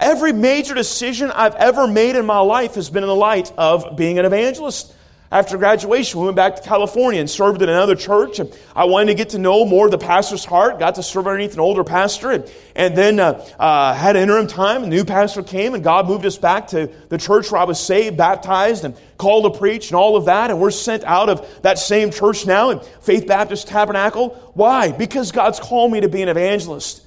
Every 0.01 0.33
major 0.33 0.75
decision 0.75 1.31
I've 1.31 1.55
ever 1.57 1.87
made 1.87 2.17
in 2.17 2.25
my 2.25 2.41
life 2.41 2.77
has 2.77 2.89
been 2.89 3.03
in 3.03 3.09
the 3.09 3.15
light 3.15 3.53
of 3.59 3.99
being 3.99 4.19
an 4.19 4.25
evangelist. 4.25 4.95
After 5.31 5.59
graduation, 5.59 6.19
we 6.19 6.25
went 6.25 6.37
back 6.37 6.57
to 6.57 6.63
California 6.63 7.21
and 7.21 7.29
served 7.29 7.61
in 7.61 7.69
another 7.69 7.95
church. 7.95 8.41
I 8.75 8.87
wanted 8.87 9.09
to 9.09 9.15
get 9.15 9.29
to 9.31 9.39
know 9.39 9.67
more 9.67 9.85
of 9.85 9.91
the 9.93 9.99
pastor's 9.99 10.45
heart. 10.45 10.79
Got 10.79 10.95
to 10.95 11.03
serve 11.03 11.27
underneath 11.27 11.53
an 11.53 11.61
older 11.61 11.85
pastor, 11.85 12.33
and, 12.33 12.51
and 12.75 12.97
then 12.97 13.21
uh, 13.21 13.47
uh, 13.59 13.93
had 13.93 14.17
an 14.17 14.23
interim 14.23 14.47
time. 14.47 14.85
A 14.85 14.87
new 14.87 15.05
pastor 15.05 15.43
came, 15.43 15.75
and 15.75 15.85
God 15.85 16.09
moved 16.09 16.25
us 16.25 16.39
back 16.39 16.69
to 16.69 16.91
the 17.11 17.19
church 17.19 17.53
where 17.53 17.61
I 17.61 17.65
was 17.65 17.79
saved, 17.79 18.17
baptized, 18.17 18.87
and 18.87 18.97
called 19.19 19.53
to 19.53 19.57
preach, 19.57 19.91
and 19.91 19.97
all 19.97 20.17
of 20.17 20.25
that. 20.25 20.51
And 20.51 20.59
we're 20.59 20.71
sent 20.71 21.05
out 21.05 21.29
of 21.29 21.47
that 21.63 21.79
same 21.79 22.11
church 22.11 22.47
now 22.47 22.71
in 22.71 22.81
Faith 23.03 23.27
Baptist 23.27 23.69
Tabernacle. 23.69 24.31
Why? 24.55 24.93
Because 24.93 25.31
God's 25.31 25.61
called 25.61 25.93
me 25.93 26.01
to 26.01 26.09
be 26.09 26.23
an 26.23 26.31
evangelist. 26.31 27.05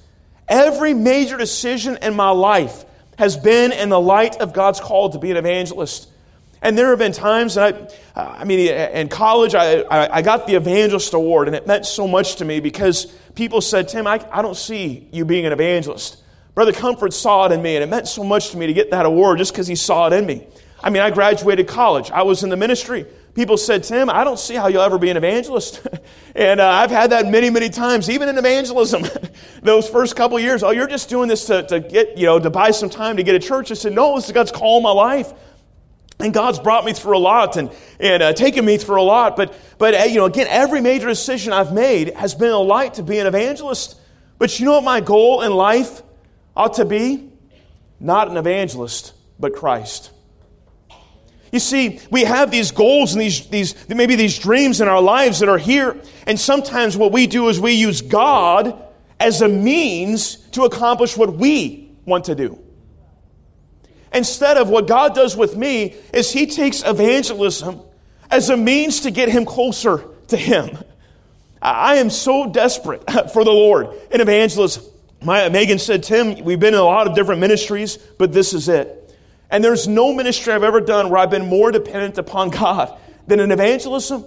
Every 0.48 0.94
major 0.94 1.36
decision 1.36 1.98
in 2.02 2.14
my 2.14 2.30
life 2.30 2.84
has 3.18 3.36
been 3.36 3.72
in 3.72 3.88
the 3.88 4.00
light 4.00 4.40
of 4.40 4.52
God's 4.52 4.80
call 4.80 5.10
to 5.10 5.18
be 5.18 5.30
an 5.30 5.36
evangelist. 5.36 6.10
And 6.60 6.78
there 6.78 6.88
have 6.88 6.98
been 6.98 7.12
times, 7.12 7.58
I, 7.58 7.88
I 8.16 8.44
mean, 8.44 8.58
in 8.68 9.08
college, 9.08 9.54
I, 9.54 9.84
I 9.90 10.22
got 10.22 10.46
the 10.46 10.54
evangelist 10.54 11.12
award, 11.12 11.46
and 11.46 11.54
it 11.54 11.66
meant 11.66 11.84
so 11.84 12.08
much 12.08 12.36
to 12.36 12.44
me 12.44 12.60
because 12.60 13.04
people 13.34 13.60
said, 13.60 13.88
Tim, 13.88 14.06
I, 14.06 14.24
I 14.32 14.40
don't 14.40 14.56
see 14.56 15.06
you 15.12 15.26
being 15.26 15.44
an 15.44 15.52
evangelist. 15.52 16.22
Brother 16.54 16.72
Comfort 16.72 17.12
saw 17.12 17.46
it 17.46 17.52
in 17.52 17.60
me, 17.60 17.76
and 17.76 17.84
it 17.84 17.88
meant 17.88 18.08
so 18.08 18.24
much 18.24 18.50
to 18.50 18.56
me 18.56 18.66
to 18.66 18.72
get 18.72 18.90
that 18.92 19.04
award 19.04 19.38
just 19.38 19.52
because 19.52 19.66
he 19.66 19.74
saw 19.74 20.06
it 20.06 20.12
in 20.14 20.24
me. 20.24 20.46
I 20.82 20.90
mean, 20.90 21.02
I 21.02 21.10
graduated 21.10 21.68
college, 21.68 22.10
I 22.10 22.22
was 22.22 22.42
in 22.42 22.48
the 22.48 22.56
ministry. 22.56 23.06
People 23.34 23.56
said, 23.56 23.82
Tim, 23.82 24.08
I 24.08 24.22
don't 24.22 24.38
see 24.38 24.54
how 24.54 24.68
you'll 24.68 24.82
ever 24.82 24.96
be 24.96 25.10
an 25.10 25.16
evangelist. 25.16 25.84
and 26.36 26.60
uh, 26.60 26.68
I've 26.68 26.92
had 26.92 27.10
that 27.10 27.26
many, 27.26 27.50
many 27.50 27.68
times, 27.68 28.08
even 28.08 28.28
in 28.28 28.38
evangelism. 28.38 29.04
Those 29.62 29.88
first 29.88 30.14
couple 30.14 30.38
years, 30.38 30.62
oh, 30.62 30.70
you're 30.70 30.86
just 30.86 31.08
doing 31.08 31.28
this 31.28 31.46
to, 31.46 31.64
to 31.64 31.80
get, 31.80 32.16
you 32.16 32.26
know, 32.26 32.38
to 32.38 32.48
buy 32.48 32.70
some 32.70 32.88
time 32.88 33.16
to 33.16 33.24
get 33.24 33.34
a 33.34 33.40
church. 33.40 33.72
I 33.72 33.74
said, 33.74 33.92
no, 33.92 34.14
this 34.14 34.26
is 34.26 34.32
God's 34.32 34.52
call 34.52 34.80
my 34.80 34.92
life. 34.92 35.32
And 36.20 36.32
God's 36.32 36.60
brought 36.60 36.84
me 36.84 36.92
through 36.92 37.16
a 37.16 37.18
lot 37.18 37.56
and, 37.56 37.72
and 37.98 38.22
uh, 38.22 38.32
taken 38.34 38.64
me 38.64 38.78
through 38.78 39.00
a 39.00 39.02
lot. 39.02 39.36
But, 39.36 39.52
but 39.78 39.94
uh, 39.94 40.04
you 40.04 40.16
know, 40.16 40.26
again, 40.26 40.46
every 40.48 40.80
major 40.80 41.08
decision 41.08 41.52
I've 41.52 41.72
made 41.72 42.14
has 42.14 42.36
been 42.36 42.52
a 42.52 42.60
light 42.60 42.94
to 42.94 43.02
be 43.02 43.18
an 43.18 43.26
evangelist. 43.26 43.98
But 44.38 44.60
you 44.60 44.64
know 44.66 44.74
what 44.74 44.84
my 44.84 45.00
goal 45.00 45.42
in 45.42 45.52
life 45.52 46.02
ought 46.56 46.74
to 46.74 46.84
be? 46.84 47.30
Not 47.98 48.28
an 48.28 48.36
evangelist, 48.36 49.12
but 49.40 49.54
Christ. 49.54 50.12
You 51.54 51.60
see, 51.60 52.00
we 52.10 52.24
have 52.24 52.50
these 52.50 52.72
goals 52.72 53.12
and 53.12 53.22
these, 53.22 53.46
these, 53.46 53.88
maybe 53.88 54.16
these 54.16 54.36
dreams 54.40 54.80
in 54.80 54.88
our 54.88 55.00
lives 55.00 55.38
that 55.38 55.48
are 55.48 55.56
here. 55.56 55.96
And 56.26 56.38
sometimes 56.38 56.96
what 56.96 57.12
we 57.12 57.28
do 57.28 57.48
is 57.48 57.60
we 57.60 57.74
use 57.74 58.02
God 58.02 58.76
as 59.20 59.40
a 59.40 59.48
means 59.48 60.34
to 60.50 60.64
accomplish 60.64 61.16
what 61.16 61.36
we 61.36 61.92
want 62.06 62.24
to 62.24 62.34
do. 62.34 62.58
Instead 64.12 64.56
of 64.56 64.68
what 64.68 64.88
God 64.88 65.14
does 65.14 65.36
with 65.36 65.56
me 65.56 65.94
is 66.12 66.32
he 66.32 66.46
takes 66.46 66.82
evangelism 66.82 67.82
as 68.32 68.50
a 68.50 68.56
means 68.56 69.02
to 69.02 69.12
get 69.12 69.28
him 69.28 69.44
closer 69.44 70.04
to 70.26 70.36
him. 70.36 70.76
I 71.62 71.98
am 71.98 72.10
so 72.10 72.50
desperate 72.50 73.08
for 73.32 73.44
the 73.44 73.52
Lord 73.52 73.90
in 74.10 74.20
evangelism. 74.20 74.82
My, 75.22 75.48
Megan 75.50 75.78
said, 75.78 76.02
Tim, 76.02 76.42
we've 76.42 76.58
been 76.58 76.74
in 76.74 76.80
a 76.80 76.84
lot 76.84 77.06
of 77.06 77.14
different 77.14 77.40
ministries, 77.40 77.96
but 77.96 78.32
this 78.32 78.54
is 78.54 78.68
it. 78.68 79.03
And 79.54 79.62
there's 79.62 79.86
no 79.86 80.12
ministry 80.12 80.52
I've 80.52 80.64
ever 80.64 80.80
done 80.80 81.10
where 81.10 81.20
I've 81.20 81.30
been 81.30 81.46
more 81.46 81.70
dependent 81.70 82.18
upon 82.18 82.50
God 82.50 82.98
than 83.28 83.38
in 83.38 83.52
evangelism. 83.52 84.24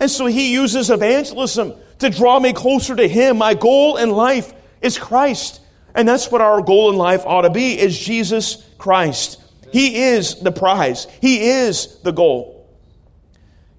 And 0.00 0.10
so 0.10 0.24
he 0.24 0.54
uses 0.54 0.88
evangelism 0.88 1.74
to 1.98 2.08
draw 2.08 2.40
me 2.40 2.54
closer 2.54 2.96
to 2.96 3.06
him. 3.06 3.36
My 3.36 3.52
goal 3.52 3.98
in 3.98 4.08
life 4.08 4.54
is 4.80 4.96
Christ. 4.96 5.60
And 5.94 6.08
that's 6.08 6.30
what 6.30 6.40
our 6.40 6.62
goal 6.62 6.88
in 6.88 6.96
life 6.96 7.26
ought 7.26 7.42
to 7.42 7.50
be 7.50 7.78
is 7.78 7.98
Jesus 7.98 8.66
Christ. 8.78 9.42
He 9.70 10.00
is 10.00 10.36
the 10.36 10.50
prize. 10.50 11.06
He 11.20 11.50
is 11.50 11.98
the 11.98 12.12
goal. 12.12 12.66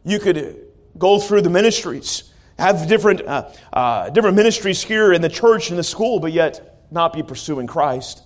You 0.04 0.20
could 0.20 0.68
go 1.00 1.18
through 1.20 1.42
the 1.42 1.50
ministries, 1.50 2.32
have 2.60 2.88
different, 2.88 3.22
uh, 3.22 3.50
uh, 3.74 4.12
different 4.12 4.36
ministries 4.36 4.84
here 4.84 5.12
in 5.14 5.24
the 5.24 5.30
church 5.30 5.72
and 5.72 5.80
the 5.80 5.84
school, 5.84 6.20
but 6.20 6.32
yet 6.32 6.86
not 6.92 7.12
be 7.12 7.24
pursuing 7.24 7.66
Christ. 7.66 8.22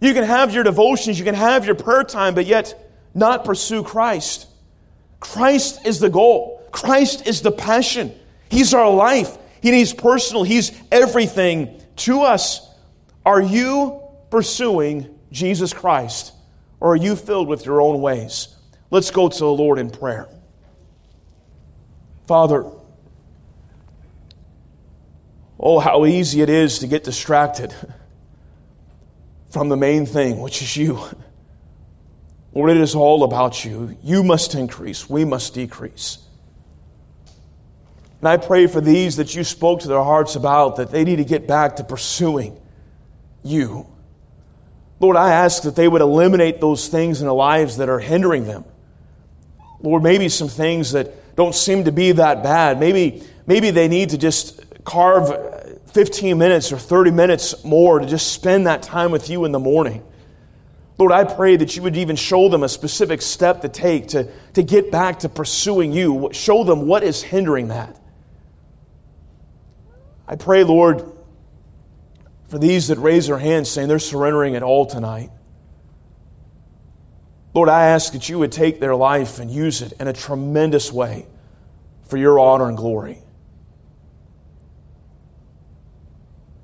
You 0.00 0.14
can 0.14 0.24
have 0.24 0.54
your 0.54 0.64
devotions, 0.64 1.18
you 1.18 1.24
can 1.24 1.34
have 1.34 1.66
your 1.66 1.74
prayer 1.74 2.04
time, 2.04 2.34
but 2.34 2.46
yet 2.46 2.74
not 3.14 3.44
pursue 3.44 3.82
Christ. 3.82 4.46
Christ 5.20 5.84
is 5.86 5.98
the 5.98 6.10
goal. 6.10 6.62
Christ 6.70 7.26
is 7.26 7.42
the 7.42 7.50
passion. 7.50 8.14
He's 8.48 8.72
our 8.74 8.90
life. 8.90 9.36
He's 9.60 9.92
personal. 9.92 10.44
He's 10.44 10.72
everything 10.92 11.80
to 11.96 12.22
us. 12.22 12.64
Are 13.26 13.42
you 13.42 14.00
pursuing 14.30 15.18
Jesus 15.32 15.72
Christ 15.72 16.32
or 16.80 16.92
are 16.92 16.96
you 16.96 17.16
filled 17.16 17.48
with 17.48 17.66
your 17.66 17.82
own 17.82 18.00
ways? 18.00 18.54
Let's 18.90 19.10
go 19.10 19.28
to 19.28 19.38
the 19.38 19.46
Lord 19.46 19.78
in 19.78 19.90
prayer. 19.90 20.28
Father, 22.26 22.64
oh, 25.58 25.78
how 25.78 26.06
easy 26.06 26.40
it 26.40 26.48
is 26.48 26.78
to 26.78 26.86
get 26.86 27.04
distracted 27.04 27.74
from 29.50 29.68
the 29.68 29.76
main 29.76 30.06
thing, 30.06 30.40
which 30.40 30.62
is 30.62 30.76
you. 30.76 31.00
Lord, 32.52 32.70
it 32.70 32.76
is 32.78 32.94
all 32.94 33.24
about 33.24 33.64
you. 33.64 33.96
You 34.02 34.22
must 34.22 34.54
increase, 34.54 35.08
we 35.08 35.24
must 35.24 35.54
decrease. 35.54 36.18
And 38.20 38.28
I 38.28 38.36
pray 38.36 38.66
for 38.66 38.80
these 38.80 39.16
that 39.16 39.34
you 39.34 39.44
spoke 39.44 39.80
to 39.80 39.88
their 39.88 40.02
hearts 40.02 40.34
about, 40.34 40.76
that 40.76 40.90
they 40.90 41.04
need 41.04 41.16
to 41.16 41.24
get 41.24 41.46
back 41.46 41.76
to 41.76 41.84
pursuing 41.84 42.60
you. 43.44 43.86
Lord, 45.00 45.16
I 45.16 45.32
ask 45.32 45.62
that 45.62 45.76
they 45.76 45.86
would 45.86 46.00
eliminate 46.00 46.60
those 46.60 46.88
things 46.88 47.20
in 47.20 47.26
their 47.26 47.34
lives 47.34 47.76
that 47.76 47.88
are 47.88 48.00
hindering 48.00 48.46
them. 48.46 48.64
Lord, 49.80 50.02
maybe 50.02 50.28
some 50.28 50.48
things 50.48 50.92
that 50.92 51.36
don't 51.36 51.54
seem 51.54 51.84
to 51.84 51.92
be 51.92 52.10
that 52.12 52.42
bad. 52.42 52.80
Maybe, 52.80 53.22
maybe 53.46 53.70
they 53.70 53.86
need 53.86 54.10
to 54.10 54.18
just 54.18 54.60
carve 54.84 55.30
15 55.92 56.36
minutes 56.36 56.72
or 56.72 56.78
30 56.78 57.10
minutes 57.10 57.64
more 57.64 57.98
to 57.98 58.06
just 58.06 58.32
spend 58.32 58.66
that 58.66 58.82
time 58.82 59.10
with 59.10 59.30
you 59.30 59.44
in 59.44 59.52
the 59.52 59.58
morning. 59.58 60.04
Lord, 60.98 61.12
I 61.12 61.24
pray 61.24 61.56
that 61.56 61.76
you 61.76 61.82
would 61.82 61.96
even 61.96 62.16
show 62.16 62.48
them 62.48 62.62
a 62.62 62.68
specific 62.68 63.22
step 63.22 63.62
to 63.62 63.68
take 63.68 64.08
to, 64.08 64.28
to 64.54 64.62
get 64.62 64.90
back 64.90 65.20
to 65.20 65.28
pursuing 65.28 65.92
you. 65.92 66.28
Show 66.32 66.64
them 66.64 66.86
what 66.86 67.04
is 67.04 67.22
hindering 67.22 67.68
that. 67.68 67.98
I 70.26 70.36
pray, 70.36 70.64
Lord, 70.64 71.10
for 72.48 72.58
these 72.58 72.88
that 72.88 72.98
raise 72.98 73.28
their 73.28 73.38
hands 73.38 73.70
saying 73.70 73.88
they're 73.88 73.98
surrendering 73.98 74.54
it 74.54 74.62
all 74.62 74.86
tonight. 74.86 75.30
Lord, 77.54 77.68
I 77.68 77.86
ask 77.86 78.12
that 78.12 78.28
you 78.28 78.38
would 78.38 78.52
take 78.52 78.80
their 78.80 78.94
life 78.94 79.38
and 79.38 79.50
use 79.50 79.82
it 79.82 79.92
in 80.00 80.08
a 80.08 80.12
tremendous 80.12 80.92
way 80.92 81.26
for 82.04 82.16
your 82.16 82.38
honor 82.38 82.68
and 82.68 82.76
glory. 82.76 83.22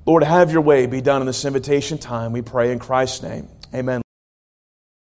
Lord, 0.06 0.22
have 0.22 0.52
your 0.52 0.60
way 0.60 0.86
be 0.86 1.00
done 1.00 1.22
in 1.22 1.26
this 1.26 1.44
invitation 1.44 1.98
time. 1.98 2.32
We 2.32 2.42
pray 2.42 2.72
in 2.72 2.78
Christ's 2.78 3.22
name. 3.22 3.48
Amen. 3.74 4.03